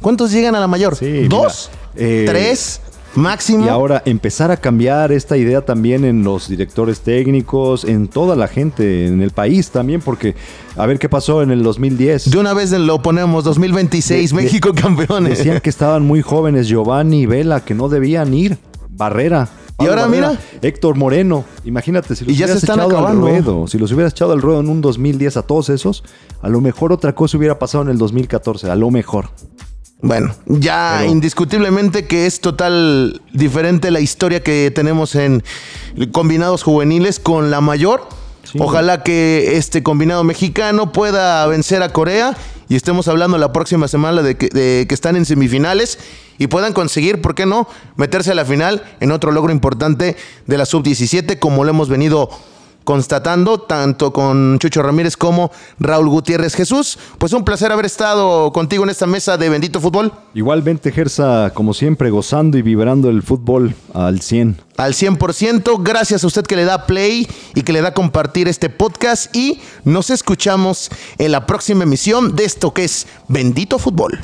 ¿Cuántos 0.04 0.32
llegan 0.32 0.54
a 0.54 0.60
la 0.60 0.66
mayor? 0.66 0.98
¿Dos? 1.30 1.70
Eh, 1.96 2.26
¿Tres? 2.28 2.78
Máximo. 3.14 3.64
Y 3.64 3.70
ahora 3.70 4.02
empezar 4.04 4.50
a 4.50 4.58
cambiar 4.58 5.12
esta 5.12 5.38
idea 5.38 5.62
también 5.62 6.04
en 6.04 6.22
los 6.22 6.46
directores 6.46 7.00
técnicos, 7.00 7.84
en 7.86 8.08
toda 8.08 8.36
la 8.36 8.46
gente, 8.46 9.06
en 9.06 9.22
el 9.22 9.30
país 9.30 9.70
también, 9.70 10.02
porque 10.02 10.34
a 10.76 10.84
ver 10.84 10.98
qué 10.98 11.08
pasó 11.08 11.40
en 11.40 11.50
el 11.50 11.62
2010. 11.62 12.30
De 12.30 12.36
una 12.36 12.52
vez 12.52 12.70
lo 12.72 13.00
ponemos, 13.00 13.44
2026, 13.44 14.34
México 14.34 14.74
campeones. 14.74 15.38
Decían 15.38 15.60
que 15.62 15.70
estaban 15.70 16.04
muy 16.04 16.20
jóvenes, 16.20 16.68
Giovanni 16.68 17.22
y 17.22 17.26
Vela, 17.26 17.64
que 17.64 17.72
no 17.72 17.88
debían 17.88 18.34
ir. 18.34 18.58
Barrera. 18.90 19.48
y 19.80 19.86
ahora 19.86 20.06
mira. 20.06 20.38
Héctor 20.60 20.96
Moreno. 20.96 21.46
Imagínate, 21.64 22.14
si 22.14 22.26
los 22.26 22.36
hubieras 22.36 22.62
echado 22.62 23.06
al 23.06 23.16
ruedo, 23.16 23.66
si 23.68 23.78
los 23.78 23.90
hubieras 23.90 24.12
echado 24.12 24.32
al 24.32 24.42
ruedo 24.42 24.60
en 24.60 24.68
un 24.68 24.82
2010 24.82 25.38
a 25.38 25.42
todos 25.44 25.70
esos, 25.70 26.04
a 26.42 26.50
lo 26.50 26.60
mejor 26.60 26.92
otra 26.92 27.14
cosa 27.14 27.38
hubiera 27.38 27.58
pasado 27.58 27.84
en 27.84 27.88
el 27.88 27.96
2014, 27.96 28.70
a 28.70 28.76
lo 28.76 28.90
mejor. 28.90 29.30
Bueno, 30.04 30.34
ya 30.44 31.06
indiscutiblemente 31.06 32.06
que 32.06 32.26
es 32.26 32.40
total 32.40 33.22
diferente 33.32 33.90
la 33.90 34.00
historia 34.00 34.42
que 34.42 34.70
tenemos 34.70 35.14
en 35.14 35.42
combinados 36.12 36.62
juveniles 36.62 37.18
con 37.18 37.50
la 37.50 37.62
mayor. 37.62 38.06
Ojalá 38.58 39.02
que 39.02 39.56
este 39.56 39.82
combinado 39.82 40.22
mexicano 40.22 40.92
pueda 40.92 41.46
vencer 41.46 41.82
a 41.82 41.88
Corea 41.88 42.36
y 42.68 42.76
estemos 42.76 43.08
hablando 43.08 43.38
la 43.38 43.54
próxima 43.54 43.88
semana 43.88 44.20
de 44.20 44.36
que, 44.36 44.50
de 44.50 44.84
que, 44.86 44.94
están 44.94 45.16
en 45.16 45.24
semifinales 45.24 45.98
y 46.36 46.48
puedan 46.48 46.74
conseguir, 46.74 47.22
¿por 47.22 47.34
qué 47.34 47.46
no?, 47.46 47.66
meterse 47.96 48.32
a 48.32 48.34
la 48.34 48.44
final 48.44 48.84
en 49.00 49.10
otro 49.10 49.32
logro 49.32 49.52
importante 49.52 50.16
de 50.46 50.58
la 50.58 50.66
sub-17 50.66 51.38
como 51.38 51.64
lo 51.64 51.70
hemos 51.70 51.88
venido 51.88 52.28
constatando, 52.84 53.58
tanto 53.58 54.12
con 54.12 54.58
Chucho 54.58 54.82
Ramírez 54.82 55.16
como 55.16 55.50
Raúl 55.78 56.08
Gutiérrez 56.08 56.54
Jesús. 56.54 56.98
Pues 57.18 57.32
un 57.32 57.44
placer 57.44 57.72
haber 57.72 57.86
estado 57.86 58.52
contigo 58.52 58.84
en 58.84 58.90
esta 58.90 59.06
mesa 59.06 59.36
de 59.36 59.48
Bendito 59.48 59.80
Fútbol. 59.80 60.12
Igualmente, 60.34 60.92
Gersa, 60.92 61.50
como 61.54 61.74
siempre, 61.74 62.10
gozando 62.10 62.58
y 62.58 62.62
vibrando 62.62 63.10
el 63.10 63.22
fútbol 63.22 63.74
al 63.92 64.20
100. 64.20 64.58
Al 64.76 64.92
100%, 64.92 65.82
gracias 65.82 66.24
a 66.24 66.26
usted 66.26 66.44
que 66.44 66.56
le 66.56 66.64
da 66.64 66.86
play 66.86 67.28
y 67.54 67.62
que 67.62 67.72
le 67.72 67.80
da 67.80 67.94
compartir 67.94 68.48
este 68.48 68.70
podcast 68.70 69.34
y 69.34 69.60
nos 69.84 70.10
escuchamos 70.10 70.90
en 71.18 71.32
la 71.32 71.46
próxima 71.46 71.84
emisión 71.84 72.34
de 72.34 72.44
esto 72.44 72.74
que 72.74 72.84
es 72.84 73.06
Bendito 73.28 73.78
Fútbol. 73.78 74.18